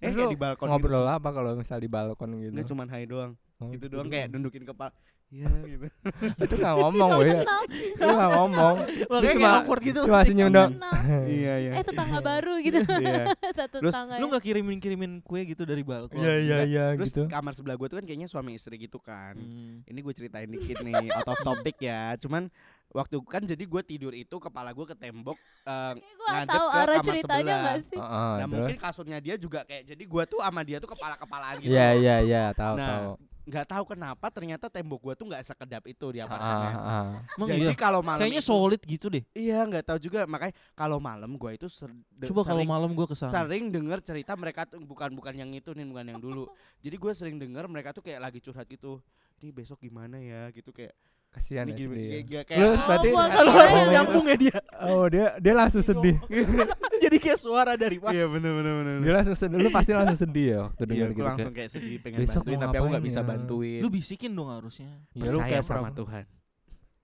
Eh 0.03 0.11
kayak 0.11 0.29
di 0.29 0.39
balkon 0.39 0.67
ngobrol 0.67 1.07
gitu. 1.07 1.15
apa 1.15 1.29
kalau 1.31 1.51
misal 1.55 1.79
di 1.79 1.87
balkon 1.87 2.31
gitu 2.37 2.53
Nggak 2.53 2.67
cuman 2.69 2.87
hai 2.91 3.07
doang. 3.07 3.33
Oh, 3.63 3.71
Gitu 3.71 3.87
doang 3.87 4.11
kayak 4.11 4.27
nundukin 4.29 4.67
kepala. 4.67 4.91
Iya 5.33 5.49
gitu. 5.65 5.87
itu 6.45 6.55
nggak 6.61 6.77
ngomong 6.77 7.11
weh 7.17 7.33
kenal, 7.33 7.65
lu 7.97 8.13
nggak 8.13 8.31
ngomong 8.37 8.75
Makanya 9.17 9.33
cuma- 9.33 9.55
awkward 9.65 9.81
gitu 9.81 10.01
cuma 10.05 10.21
senyum 10.29 10.53
dong 10.53 10.77
iya 11.25 11.55
iya. 11.57 11.73
Eh 11.81 11.85
tetangga 11.89 12.21
baru 12.21 12.61
gitu. 12.61 12.85
Iya. 12.85 13.33
Satu 13.57 13.81
Terus 13.81 13.95
tetangga 13.97 14.21
Lu 14.21 14.29
ya. 14.29 14.33
gak 14.37 14.45
kirimin-kirimin 14.45 15.25
kue 15.25 15.49
gitu 15.49 15.65
dari 15.65 15.81
balkon 15.81 16.21
iya 16.21 16.37
iya 16.37 16.57
iya 16.69 16.85
Terus 17.01 17.17
gitu 17.17 17.33
kamar 17.33 17.57
sebelah 17.57 17.81
gua 17.81 17.89
tuh 17.89 17.97
kan 17.97 18.05
kayaknya 18.05 18.29
suami 18.29 18.61
istri 18.61 18.77
gitu 18.77 19.01
kan. 19.01 19.33
Hmm. 19.41 19.81
Ini 19.89 19.99
gue 20.05 20.13
ceritain 20.13 20.51
dikit 20.53 20.85
nih 20.85 21.09
out 21.09 21.25
of 21.25 21.41
topic 21.41 21.81
ya. 21.81 22.13
Cuman 22.21 22.53
waktu 22.93 23.17
kan 23.25 23.43
jadi 23.43 23.61
gue 23.61 23.83
tidur 23.83 24.13
itu 24.13 24.37
kepala 24.37 24.71
gue 24.71 24.85
ke 24.85 24.95
tembok 24.95 25.37
eh, 25.65 25.93
gua 26.15 26.29
ngadep 26.31 26.53
tahu 26.53 26.67
ke 26.67 26.77
arah 26.77 26.85
kamar 26.95 27.07
ceritanya 27.09 27.41
sebelah. 27.43 27.65
gak 27.65 27.79
sih? 27.83 27.99
Heeh, 27.99 28.33
nah 28.33 28.37
terus 28.39 28.53
mungkin 28.53 28.77
kasurnya 28.79 29.19
dia 29.19 29.35
juga 29.35 29.61
kayak 29.63 29.83
jadi 29.87 30.03
gua 30.05 30.23
tuh 30.25 30.39
sama 30.39 30.61
dia 30.61 30.77
tuh 30.77 30.89
kepala 30.89 31.15
kepalaan 31.17 31.57
gitu 31.59 31.69
iya 31.69 31.89
loh. 31.89 31.99
iya 31.99 32.17
iya 32.21 32.43
tahu 32.53 32.77
Nah, 32.77 32.87
tahu 32.87 33.11
nggak 33.43 33.67
tahu 33.67 33.85
kenapa 33.89 34.27
ternyata 34.31 34.67
tembok 34.69 35.01
gua 35.03 35.15
tuh 35.15 35.27
nggak 35.27 35.43
sekedap 35.43 35.83
itu 35.85 36.07
di 36.09 36.21
Ah, 36.21 36.31
apartemen 36.31 36.73
ah, 36.73 36.79
ah. 36.79 37.07
Emang 37.35 37.49
jadi 37.51 37.65
iya? 37.67 37.75
kalau 37.75 37.99
malam 37.99 38.23
Kayaknya 38.23 38.39
itu- 38.39 38.53
solid 38.55 38.81
gitu 38.85 39.07
deh 39.09 39.25
iya 39.33 39.59
nggak 39.63 39.83
tahu 39.83 39.99
juga 39.99 40.21
makanya 40.25 40.55
kalau 40.73 40.99
malam 40.99 41.35
gua 41.35 41.51
itu 41.51 41.67
ser- 41.67 41.91
Coba 42.23 42.47
kalau 42.47 42.63
sering, 42.63 42.71
malam 42.71 42.91
gua 42.93 43.03
ke 43.05 43.17
sana 43.17 43.35
sering 43.35 43.67
denger 43.69 43.99
cerita 43.99 44.37
mereka 44.37 44.63
tuh 44.63 44.79
bukan 44.79 45.11
bukan 45.11 45.35
yang 45.35 45.51
itu 45.51 45.73
nih 45.73 45.83
bukan 45.83 46.07
yang 46.07 46.21
dulu 46.21 46.47
jadi 46.85 46.95
gue 46.95 47.13
sering 47.13 47.35
denger 47.37 47.67
mereka 47.67 47.91
tuh 47.91 47.99
kayak 48.01 48.23
lagi 48.23 48.39
curhat 48.39 48.63
gitu 48.65 49.03
ini 49.39 49.51
besok 49.51 49.81
gimana 49.81 50.17
ya 50.17 50.47
gitu 50.51 50.71
kayak 50.71 50.95
kasihan 51.33 51.65
ini 51.65 51.73
ya 51.73 51.79
sedih 51.81 52.05
ya. 52.05 52.21
Lu 52.21 52.45
kayak 52.45 52.85
berarti 52.85 53.09
Lu 53.09 53.19
harus 53.19 53.55
yang- 53.75 53.91
nyambung 53.91 54.27
ya 54.27 54.37
dia? 54.39 54.57
Oh 54.83 55.05
dia 55.07 55.27
dia 55.37 55.55
langsung 55.55 55.81
sedih. 55.81 56.17
Jadi 57.03 57.17
kayak 57.19 57.35
suara 57.37 57.73
dari 57.75 57.97
mana? 57.97 58.13
Iya 58.13 58.27
bener 58.27 58.53
bener 58.53 58.73
bener 58.79 58.95
dia 59.01 59.13
langsung 59.13 59.35
sedih 59.35 59.59
lu 59.59 59.69
pasti 59.69 59.91
langsung 59.91 60.21
sedih 60.21 60.45
ya 60.47 60.59
waktu 60.63 60.79
Iya, 60.79 60.87
dengar 60.87 61.09
gitu 61.11 61.25
langsung 61.25 61.53
kayak 61.53 61.71
sedih 61.71 61.97
pengen 61.99 62.19
besok 62.21 62.43
bantuin 62.43 62.59
tapi 62.61 62.77
aku 62.77 62.87
nggak 62.87 63.05
bisa 63.05 63.19
ya? 63.19 63.27
bantuin. 63.27 63.81
Lu 63.81 63.89
bisikin 63.89 64.31
dong 64.31 64.49
harusnya. 64.49 64.91
Ya, 65.11 65.23
lu 65.25 65.35
percaya 65.35 65.51
kayak 65.51 65.65
sama 65.65 65.91
Tuhan. 65.91 66.25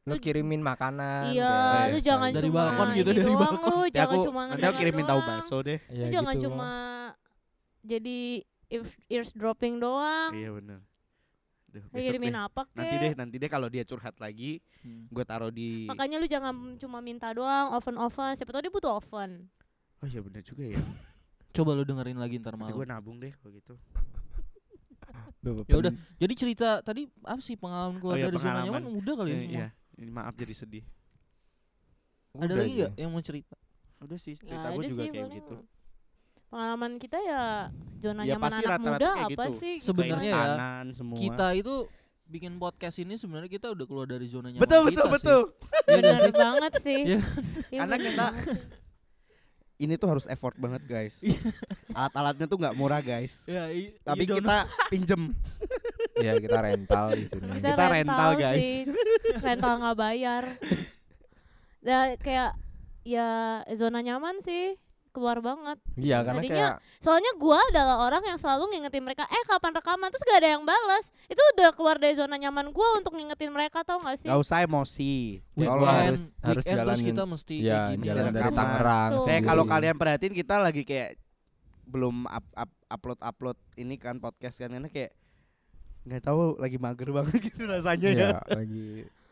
Lu 0.05 0.15
kirimin 0.17 0.63
makanan 0.63 1.23
Iya, 1.31 1.53
lu 1.89 1.99
jangan 1.99 2.29
Dari 2.31 2.47
cuma 2.47 2.57
balkon 2.63 2.89
gitu, 2.95 3.11
dari 3.11 3.21
doang 3.23 3.41
balkon. 3.43 3.69
lu, 3.71 3.79
Ya 3.83 3.91
jangan 3.95 4.09
aku 4.09 4.17
cuma 4.25 4.43
nanti 4.47 4.65
aku 4.65 4.77
kirimin 4.79 5.05
tahu 5.05 5.21
bakso 5.23 5.57
deh. 5.61 5.79
Iya, 5.87 6.01
Lu 6.01 6.13
jangan 6.13 6.35
gitu. 6.35 6.45
cuma 6.45 6.71
jadi 7.83 8.19
ear- 8.69 8.99
eardropping 9.09 9.75
doang. 9.79 10.31
iya 10.33 10.51
bener 10.51 10.79
Duh, 11.69 11.85
besok 11.87 12.01
kirimin 12.11 12.33
deh. 12.33 12.41
apa 12.43 12.63
kek? 12.65 12.75
nanti 12.75 12.95
deh 12.97 13.13
nanti 13.15 13.37
deh 13.37 13.47
kalau 13.47 13.69
dia 13.69 13.83
curhat 13.83 14.17
lagi 14.17 14.65
gue 14.83 15.23
taruh 15.23 15.51
di 15.51 15.85
Makanya 15.85 16.17
lu 16.17 16.25
jangan 16.25 16.53
cuma 16.75 16.99
minta 16.99 17.29
doang 17.29 17.73
oven-oven. 17.73 18.33
Siapa 18.33 18.51
tahu 18.51 18.63
dia 18.63 18.71
butuh 18.71 18.93
oven. 18.95 19.45
oh 19.99 20.07
iya 20.07 20.21
bener 20.21 20.41
juga 20.41 20.65
ya 20.67 20.81
Coba 21.55 21.73
lu 21.73 21.83
dengerin 21.83 22.17
lagi 22.17 22.37
ntar 22.37 22.55
malam 22.55 22.73
gue 22.73 22.85
nabung 22.85 23.17
deh 23.17 23.33
kalau 23.35 23.53
gitu 23.53 23.75
Ya 25.65 25.77
udah, 25.77 25.93
Jadi 26.17 26.35
cerita 26.35 26.81
tadi 26.81 27.05
apa 27.23 27.39
sih 27.39 27.55
pengalaman 27.55 27.97
keluar 27.97 28.15
Oh 28.15 28.19
iya, 28.19 28.27
dari 28.27 28.39
zona 28.39 28.61
nyaman 28.63 28.85
udah 28.95 29.15
kali 29.15 29.29
ya 29.29 29.35
Eh, 29.35 29.41
semua. 29.41 29.55
iya 29.55 29.69
ini 29.97 30.11
maaf 30.11 30.35
jadi 30.35 30.55
sedih 30.55 30.85
Ada 32.33 32.45
udah 32.45 32.57
lagi 32.57 32.69
sih. 32.71 32.81
gak 32.81 32.93
yang 32.97 33.11
mau 33.11 33.21
cerita? 33.21 33.57
udah 33.99 34.15
sih 34.17 34.35
Nggak 34.35 34.47
cerita 34.47 34.63
ada 34.63 34.75
gue 34.75 34.85
juga 34.85 34.95
sih, 34.97 35.09
kayak 35.11 35.29
gitu 35.35 35.57
Pengalaman 36.49 36.97
kita 36.97 37.19
ya 37.19 37.69
zona 37.97 38.23
Ya, 38.23 38.35
nyaman 38.35 38.49
pasti 38.49 38.63
anak 38.63 38.73
rata-rata 38.73 38.93
muda 38.95 39.09
kayak 39.11 39.29
apa 39.29 39.45
gitu. 39.45 39.59
sih? 39.59 39.75
Sebenarnya 39.79 40.33
ya, 40.33 40.43
semua 40.91 41.17
Kita 41.17 41.47
itu 41.53 41.75
bikin 42.25 42.53
podcast 42.57 42.97
ini 42.99 43.15
sebenarnya 43.15 43.49
kita 43.51 43.67
udah 43.69 43.85
keluar 43.85 44.05
dari 44.05 44.27
zona 44.27 44.49
nyaman 44.49 44.61
betul 44.61 44.83
kita 44.87 45.05
betul 45.05 45.05
sih. 45.05 45.13
betul 45.15 45.41
Iya 45.89 45.97
bener 45.99 46.21
sih? 46.21 46.33
banget 46.35 46.73
sih. 46.79 47.01
Iya. 47.07 47.21
Iya, 47.69 47.79
Karena 47.81 47.97
kita- 47.99 48.35
ini 49.79 49.95
tuh 49.95 50.09
harus 50.09 50.27
effort 50.27 50.57
banget 50.57 50.83
guys 50.85 51.23
alat-alatnya 51.93 52.45
tuh 52.45 52.59
nggak 52.59 52.75
murah 52.75 52.99
guys 52.99 53.47
Ya, 53.47 53.71
i- 53.71 53.95
tapi 54.01 54.27
kita 54.27 54.67
pinjem 54.89 55.31
Iya 56.19 56.35
kita 56.37 56.59
rental 56.59 57.15
di 57.15 57.25
sini. 57.25 57.47
Kita, 57.57 57.69
Kita 57.71 57.85
rental, 57.89 58.31
guys. 58.35 58.59
sih. 58.59 58.83
rental 59.39 59.75
nggak 59.79 59.97
bayar. 59.97 60.43
Ya 61.81 61.99
kayak 62.17 62.59
ya 63.07 63.29
zona 63.71 64.03
nyaman 64.03 64.43
sih 64.43 64.75
keluar 65.09 65.39
banget. 65.39 65.79
Iya 65.95 66.21
karena 66.21 66.41
Tadinya- 66.41 66.55
kayak 66.55 66.75
Soalnya 66.99 67.33
gua 67.35 67.59
adalah 67.65 67.97
orang 68.01 68.23
yang 68.25 68.37
selalu 68.37 68.65
ngingetin 68.71 69.01
mereka, 69.01 69.25
eh 69.25 69.45
kapan 69.45 69.73
rekaman 69.73 70.09
terus 70.09 70.23
gak 70.23 70.39
ada 70.39 70.51
yang 70.53 70.63
balas. 70.63 71.11
Itu 71.25 71.41
udah 71.53 71.71
keluar 71.71 71.97
dari 71.97 72.13
zona 72.13 72.35
nyaman 72.35 72.69
gua 72.69 72.97
untuk 72.97 73.13
ngingetin 73.13 73.49
mereka 73.49 73.83
tau 73.83 73.99
gak 73.99 74.19
sih? 74.19 74.27
Gak 74.27 74.39
usah 74.39 74.63
emosi 74.63 75.43
Ya, 75.53 75.69
Weekend- 75.69 75.83
harus- 75.83 76.31
harus 76.39 76.63
weekend 76.63 76.79
terus 76.79 76.87
jalanin. 76.95 77.07
kita 77.09 77.23
mesti 77.25 77.55
ya 77.59 77.81
gini. 77.91 78.05
jalan 78.05 78.25
dari 78.27 78.37
rekaman. 78.41 78.57
Tangerang. 78.57 79.11
Tuh. 79.11 79.25
Saya 79.25 79.39
kalau 79.43 79.65
kalian 79.65 79.97
perhatiin 79.97 80.35
kita 80.35 80.55
lagi 80.57 80.83
kayak 80.83 81.11
belum 81.85 82.17
up, 82.25 82.45
up, 82.55 82.71
upload 82.87 83.19
upload 83.19 83.57
ini 83.75 83.97
kan 83.97 84.17
podcast 84.17 84.59
kan 84.59 84.71
karena 84.71 84.87
kayak 84.87 85.13
nggak 86.05 86.23
tahu 86.23 86.57
lagi 86.57 86.77
mager 86.77 87.09
banget 87.11 87.37
gitu 87.47 87.65
rasanya 87.65 88.09
ya. 88.09 88.15
Iya, 88.15 88.31
lagi 88.55 88.89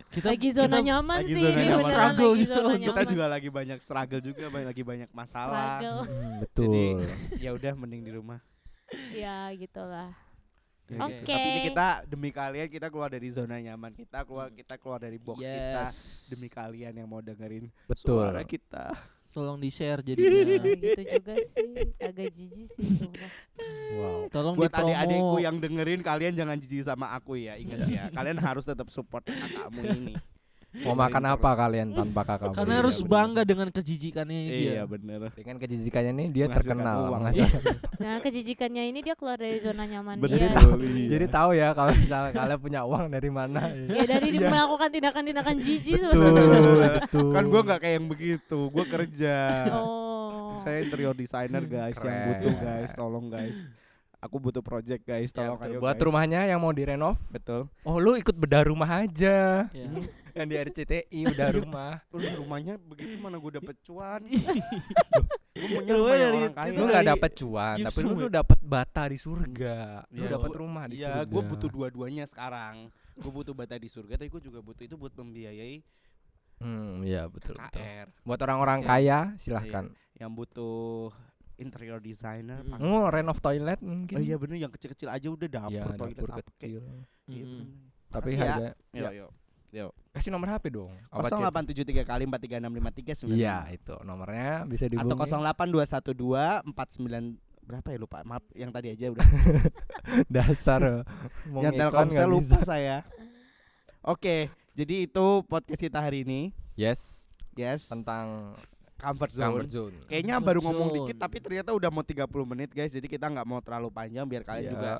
kita 0.09 0.29
lagi 0.29 0.49
zona 0.51 0.69
kita 0.73 0.79
nyaman 0.83 1.19
lagi 1.19 1.29
sih, 1.29 1.42
zona 1.42 1.61
nyaman. 1.61 1.85
Struggle 1.87 2.31
lagi 2.31 2.45
zona 2.47 2.73
nyaman. 2.73 2.88
Kita 2.88 3.03
juga 3.05 3.25
lagi 3.27 3.49
banyak 3.49 3.79
struggle 3.81 4.23
juga, 4.23 4.45
banyak- 4.49 4.69
lagi 4.69 4.83
banyak 4.83 5.11
masalah. 5.11 5.79
Hmm, 6.03 6.40
betul. 6.40 7.03
Ya 7.37 7.51
udah 7.53 7.73
mending 7.75 8.03
di 8.03 8.12
rumah. 8.12 8.40
ya 9.12 9.51
gitulah. 9.53 10.14
Ya, 10.87 11.03
Oke. 11.03 11.19
gitu. 11.19 11.27
Tapi 11.29 11.49
ini 11.51 11.61
kita 11.66 11.88
demi 12.07 12.31
kalian 12.31 12.71
kita 12.71 12.87
keluar 12.87 13.11
dari 13.11 13.27
zona 13.27 13.59
nyaman 13.59 13.90
kita 13.90 14.23
keluar 14.23 14.55
kita 14.55 14.79
keluar 14.79 15.03
dari 15.03 15.19
box 15.19 15.42
kita 15.42 15.90
Yes. 15.90 16.31
demi 16.31 16.47
kalian 16.47 16.95
yang 16.95 17.09
mau 17.11 17.19
dengerin 17.19 17.75
Betul. 17.90 18.23
suara 18.23 18.47
kita. 18.47 18.95
Tolong 19.37 19.61
di-share 19.61 20.01
Ya, 20.01 20.16
jadinya. 20.16 20.64
gitu 20.81 21.03
juga 21.05 21.35
sih, 21.44 21.92
agak 22.01 22.29
jijik 22.33 22.66
sih 22.72 22.88
sumpah. 22.96 23.33
Wow. 23.92 24.33
Tolong 24.33 24.57
Buat 24.57 24.72
adik-adikku 24.72 25.37
yang 25.44 25.61
dengerin 25.61 26.01
kalian 26.01 26.33
jangan 26.33 26.57
jijik 26.57 26.88
sama 26.88 27.12
aku 27.12 27.37
ya. 27.37 27.61
Ingat 27.61 27.85
ya, 27.85 28.09
kalian 28.16 28.40
harus 28.40 28.64
tetap 28.64 28.88
support 28.88 29.29
kakakmu 29.29 29.85
ini. 29.92 30.14
Mau 30.82 30.92
makan 30.92 31.22
apa 31.26 31.50
kalian 31.52 31.88
tanpa 31.90 32.20
kakak? 32.22 32.52
Karena 32.52 32.68
Iya, 32.68 32.80
harus 32.80 32.98
bener. 32.98 33.08
bangga 33.08 33.42
dengan 33.42 33.68
kejijikannya 33.70 34.40
dia. 34.42 34.72
Iya 34.72 34.82
bener 34.84 35.20
Dengan 35.32 35.56
kejijikannya 35.56 36.12
nih 36.12 36.26
dia 36.28 36.44
Menghasilkan 36.44 36.58
terkenal. 36.74 36.96
uang. 36.98 37.12
menghasilkan- 37.22 37.64
Nah 38.02 38.14
kejijikannya 38.18 38.82
ini 38.86 38.98
dia 39.00 39.14
keluar 39.14 39.36
dari 39.36 39.56
zona 39.56 39.84
nyaman 39.84 40.16
Bener 40.18 40.36
dia. 40.38 40.50
tahu. 40.52 40.70
Iya. 40.78 41.08
Jadi 41.08 41.26
tahu 41.28 41.50
ya 41.52 41.68
kalau 41.70 41.92
misalnya 41.94 42.30
kalian 42.30 42.58
punya 42.58 42.80
uang 42.82 43.06
dari 43.08 43.30
mana. 43.30 43.60
Ya 43.72 44.04
dari 44.04 44.28
Iya. 44.32 44.48
melakukan 44.48 44.88
tindakan-tindakan 44.90 45.56
jijik 45.56 45.96
Betul, 45.96 46.12
sebenarnya. 46.12 46.90
Kan 47.08 47.44
gue 47.46 47.60
nggak 47.62 47.80
kayak 47.80 47.94
yang 47.94 48.06
begitu, 48.06 48.58
gue 48.66 48.84
kerja. 48.86 49.36
Oh. 49.72 50.58
Saya 50.58 50.82
interior 50.82 51.12
designer 51.12 51.62
guys, 51.62 51.96
yang 51.96 52.10
Keren. 52.10 52.28
butuh 52.32 52.54
guys, 52.58 52.90
tolong 52.92 53.26
guys. 53.28 53.58
Aku 54.18 54.36
butuh 54.36 54.60
project 54.60 55.02
guys, 55.02 55.28
Ya, 55.28 55.36
tolong 55.38 55.56
betul. 55.56 55.70
ayo 55.70 55.78
Buat 55.78 55.94
guys. 55.94 56.04
rumahnya 56.04 56.40
yang 56.44 56.58
mau 56.58 56.70
direnov, 56.70 57.16
Betul. 57.28 57.68
oh 57.80 57.96
lu 57.96 58.16
ikut 58.16 58.34
bedah 58.34 58.64
rumah 58.64 58.88
aja. 58.98 59.68
Ya. 59.68 59.86
Yang 60.37 60.46
di 60.46 60.57
RCTI 60.61 61.20
bedah 61.27 61.51
rumah. 61.55 61.92
Udah 62.11 62.33
rumahnya 62.37 62.75
begitu 62.79 63.16
mana 63.16 63.37
gue 63.37 63.53
dapet 63.55 63.77
cuan. 63.83 64.20
gue 64.22 65.81
rumah 65.88 66.14
dari- 66.14 66.37
orang 66.38 66.55
kaya. 66.55 66.70
Lu 66.70 66.85
nggak 66.85 67.07
dapet 67.09 67.31
cuan, 67.35 67.77
tapi 67.83 67.99
lu 68.03 68.12
tuh 68.18 68.31
dapet 68.31 68.59
bata 68.61 69.03
di 69.07 69.16
surga. 69.16 69.77
Lu 70.11 70.22
Iya, 70.22 70.31
dapet 70.31 70.51
rumah 70.55 70.85
di 70.87 70.96
Iya, 70.99 71.25
surga. 71.25 71.31
gue 71.33 71.42
butuh 71.46 71.68
dua-duanya 71.68 72.25
sekarang. 72.25 72.92
Gue 73.14 73.33
butuh 73.33 73.53
bata 73.53 73.75
di 73.75 73.88
surga, 73.88 74.14
tapi 74.14 74.29
gue 74.29 74.42
juga 74.42 74.61
butuh 74.61 74.85
itu 74.85 74.94
buat 74.94 75.12
membiayai 75.12 75.81
Hmm, 76.57 77.05
iya 77.05 77.29
betul 77.29 77.53
betul. 77.55 77.68
KR. 77.77 78.09
Buat 78.22 78.40
orang-orang 78.40 78.81
Iya. 78.81 78.88
kaya 78.88 79.18
silahkan. 79.37 79.85
Yang 80.14 80.31
butuh 80.35 81.12
interior 81.57 82.01
designer. 82.01 82.61
Mm. 82.62 82.81
Oh, 82.83 83.05
renov 83.07 83.37
toilet 83.38 83.77
mungkin. 83.79 84.16
Oh 84.16 84.22
iya 84.22 84.37
bener 84.37 84.57
yang 84.59 84.68
kecil-kecil 84.70 85.05
aja 85.07 85.25
udah 85.27 85.49
dapur 85.51 85.72
Iya, 85.85 85.85
toilet 85.94 86.16
dapur 86.16 86.31
apa 86.31 86.40
kayak. 86.40 86.49
kecil. 86.51 86.81
Iya, 87.27 87.44
bener. 87.44 87.66
Tapi 88.07 88.29
ya. 88.31 88.38
harga 88.38 88.68
Yo, 88.90 89.05
Ya. 89.05 89.11
yo. 89.70 89.88
Kasih 90.16 90.31
nomor 90.31 90.48
HP 90.48 90.72
dong. 90.72 90.88
Apa, 91.09 91.29
Cit? 91.29 91.37
0873 91.85 92.02
kali 92.02 92.24
43653 92.24 93.12
sebenarnya. 93.14 93.37
Iya, 93.37 93.57
itu 93.70 93.94
nomornya 94.00 94.50
bisa 94.64 94.88
Atau 94.88 95.12
dihubungi. 95.12 95.29
08212 95.29 96.64
49 96.72 97.37
berapa 97.62 97.88
ya 97.88 97.98
lupa. 97.98 98.18
Maaf 98.22 98.44
yang 98.52 98.70
tadi 98.70 98.88
aja 98.90 99.11
udah. 99.11 99.26
Dasar. 100.35 101.05
mau 101.46 101.61
yang 101.61 101.74
Telkomsel 101.74 102.26
lupa 102.26 102.62
saya. 102.62 103.05
Oke, 104.00 104.48
jadi 104.72 105.05
itu 105.05 105.26
podcast 105.44 105.81
kita 105.81 105.98
hari 105.98 106.22
ini. 106.22 106.55
Yes, 106.74 107.26
Yes, 107.52 107.88
tentang 107.88 108.52
comfort 108.96 109.33
zone. 109.33 109.44
comfort 109.48 109.68
zone. 109.68 109.96
Kayaknya 110.07 110.35
Comfort 110.37 110.46
baru 110.46 110.61
ngomong 110.62 110.88
zone. 110.88 110.96
dikit 111.02 111.16
tapi 111.18 111.37
ternyata 111.40 111.70
udah 111.72 111.88
mau 111.88 112.00
30 112.00 112.24
menit 112.46 112.70
guys. 112.70 112.88
Jadi 112.90 113.07
kita 113.07 113.26
nggak 113.26 113.44
mau 113.44 113.59
terlalu 113.59 113.88
panjang 113.88 114.24
biar 114.24 114.44
kalian 114.44 114.62
Iya, 114.62 114.72
juga 114.72 114.92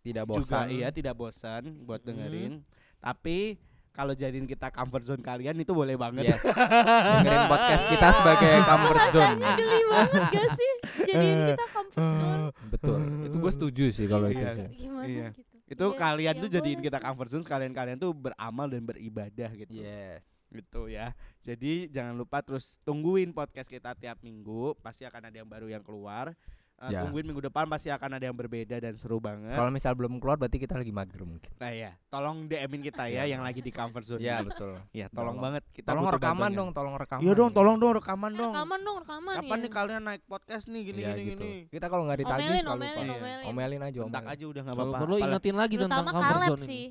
tidak 0.00 0.24
juga 0.24 0.38
bosan. 0.38 0.66
iya 0.68 0.88
tidak 0.88 1.14
bosan 1.14 1.62
buat 1.82 1.98
dengerin. 1.98 2.60
Tapi 2.98 3.56
kalau 3.94 4.10
jadiin 4.12 4.44
kita 4.44 4.68
comfort 4.68 5.06
zone 5.06 5.22
kalian 5.22 5.54
itu 5.54 5.70
boleh 5.70 5.94
banget. 5.94 6.28
Yes. 6.28 6.42
Dengerin 7.14 7.46
podcast 7.46 7.84
kita 7.86 8.08
sebagai 8.12 8.50
comfort 8.68 9.02
zone. 9.08 9.36
Rasanya 9.38 9.54
geli 9.54 9.80
banget 9.86 10.22
gak 10.28 10.48
sih 10.52 10.72
jadiin 11.06 11.38
kita 11.48 11.66
comfort 11.70 12.10
zone 12.12 12.42
Betul. 12.68 12.98
Itu 13.24 13.36
gue 13.38 13.52
setuju 13.52 13.84
sih 13.88 14.06
kalau 14.06 14.26
itu 14.26 14.40
Iya. 14.40 14.52
sih. 14.52 14.66
gimana 14.76 15.06
Iya. 15.06 15.28
gitu 15.30 15.42
Itu 15.64 15.86
Iya, 15.88 15.96
kalian 15.96 16.34
ya 16.34 16.42
tuh 16.42 16.50
jadiin 16.50 16.80
kita 16.80 16.98
sih. 16.98 17.04
comfort 17.06 17.30
zone, 17.30 17.44
sekalian 17.44 17.72
kalian 17.72 17.96
tuh 17.96 18.10
beramal 18.10 18.66
dan 18.66 18.82
beribadah 18.82 19.50
gitu. 19.54 19.72
Yes. 19.72 20.20
Gitu 20.50 20.82
ya. 20.86 21.14
Jadi 21.40 21.88
jangan 21.88 22.14
lupa 22.14 22.42
terus 22.42 22.76
tungguin 22.82 23.30
podcast 23.30 23.66
kita 23.66 23.94
tiap 23.94 24.18
minggu, 24.20 24.76
pasti 24.78 25.02
akan 25.02 25.30
ada 25.30 25.36
yang 25.36 25.46
baru 25.46 25.66
yang 25.66 25.80
keluar. 25.80 26.34
Eh, 26.76 26.90
Ya. 26.90 27.00
Tungguin 27.00 27.22
minggu 27.24 27.38
depan 27.40 27.64
pasti 27.64 27.86
akan 27.86 28.18
ada 28.18 28.24
yang 28.24 28.34
berbeda 28.34 28.76
dan 28.76 28.92
seru 28.94 29.16
banget. 29.16 29.54
Kalau 29.54 29.70
misal 29.70 29.94
belum 29.94 30.18
keluar 30.18 30.36
berarti 30.36 30.58
kita 30.58 30.74
lagi 30.74 30.90
mager 30.90 31.22
mungkin. 31.22 31.48
Nah 31.54 31.70
ya, 31.70 31.94
tolong 32.06 32.44
DM-in 32.44 32.82
kita 32.82 33.06
ya 33.06 33.24
yang 33.24 33.40
lagi 33.40 33.58
di 33.58 33.70
comfort 33.70 34.02
zone. 34.04 34.18
Iya 34.18 34.42
betul. 34.42 34.74
Ya, 34.92 35.06
tolong 35.06 35.32
Tolong. 35.32 35.36
banget 35.40 35.62
kita 35.70 35.86
Tolong 35.88 36.04
butuh 36.04 36.14
rekaman 36.14 36.34
bantuannya. 36.44 36.58
dong, 36.58 36.70
tolong 36.72 36.94
rekaman. 36.96 37.22
Iya 37.22 37.32
dong, 37.32 37.50
tolong 37.52 37.76
dong 37.78 37.92
rekaman 37.94 38.26
Eh, 38.26 38.36
dong. 38.36 38.52
rekaman 38.52 38.80
dong 38.80 38.96
rekaman 39.00 39.32
Kapan 39.32 39.48
ya 39.48 39.62
nih 39.62 39.70
kalian 39.72 40.02
naik 40.02 40.22
podcast 40.24 40.64
nih 40.66 40.82
gini 40.82 40.98
Iya 40.98 41.12
gini 41.12 41.24
gitu. 41.24 41.40
gini. 41.40 41.54
Kita 41.68 41.86
kalau 41.86 42.02
nggak 42.04 42.18
ditagih 42.20 42.42
omelin 42.44 42.60
suka 42.60 42.74
omelin 42.74 42.90
lupa. 42.90 43.00
Iya. 43.00 43.14
omelin 43.14 43.44
Omelin 43.46 43.80
aja 43.80 43.98
Bentak 44.00 44.10
omelin. 44.20 44.34
aja 44.34 44.44
udah 44.44 44.60
nggak 44.60 44.74
Kalau 44.74 44.84
apa-apa. 44.84 45.00
perlu 45.00 45.16
ingetin 45.22 45.56
lagi 45.56 45.74
tentang 45.78 46.04
comfort 46.04 46.42
zone 46.44 46.60
sih 46.60 46.66
ini. 46.66 46.82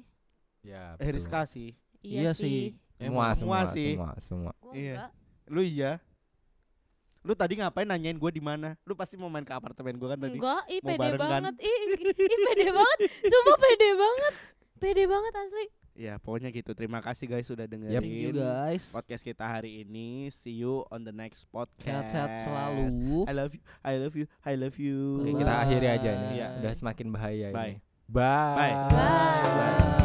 Ya, 0.64 0.84
Eh 0.96 1.10
Rizka 1.12 1.42
sih. 1.46 1.70
iya, 2.02 2.20
Iya 2.20 2.32
sih. 2.34 2.60
Semua, 2.96 3.36
Semua 3.36 3.60
semua, 3.68 4.52
Iya. 4.72 4.96
enggak. 4.96 5.10
Lu 5.46 5.62
iya. 5.62 5.92
Lu 7.24 7.34
tadi 7.34 7.56
ngapain 7.56 7.88
nanyain 7.88 8.16
gue 8.16 8.32
di 8.32 8.44
mana? 8.44 8.76
Lu 8.84 8.94
pasti 8.94 9.16
mau 9.16 9.32
main 9.32 9.48
ke 9.48 9.56
apartemen 9.56 9.96
gue 9.96 10.10
kan 10.12 10.20
tadi. 10.20 10.36
enggak 10.36 10.62
ih 10.68 10.80
Mau 10.84 10.90
pede 10.92 11.00
barengan. 11.16 11.20
banget 11.40 11.56
ih, 11.64 11.78
ih 11.90 12.12
ih, 12.20 12.38
pede 12.46 12.68
banget 12.70 12.98
sumpah 13.24 13.58
pede 13.58 13.90
banget 13.96 14.34
pede 14.78 15.04
banget 15.08 15.34
asli 15.34 15.66
Ya 15.94 16.18
pokoknya 16.18 16.50
gitu. 16.50 16.74
Terima 16.74 17.06
kasih 17.06 17.30
guys 17.30 17.46
sudah 17.46 17.70
dengerin. 17.70 18.02
Thank 18.02 18.18
you 18.18 18.34
guys. 18.34 18.90
podcast 18.90 19.22
kita 19.22 19.46
hari 19.46 19.86
ini. 19.86 20.26
See 20.34 20.58
you 20.58 20.90
on 20.90 21.06
the 21.06 21.14
next 21.14 21.46
podcast. 21.54 22.10
Sehat-sehat 22.10 22.50
selalu. 22.50 23.30
I 23.30 23.34
love 23.38 23.54
you. 23.54 23.62
I 23.86 23.94
love 24.02 24.16
you. 24.18 24.26
I 24.42 24.54
love 24.58 24.78
you. 24.82 25.22
Oke, 25.22 25.38
kita 25.38 25.54
akhiri 25.54 25.88
aja 25.94 26.10
nih. 26.18 26.30
Iya. 26.34 26.48
Udah 26.66 26.74
semakin 26.74 27.08
bahaya 27.14 27.54
Bye. 27.54 27.78
ini. 27.78 27.86
Bye. 28.10 28.58
Bye. 28.58 28.74
Bye. 28.90 29.54
Bye. 29.54 30.03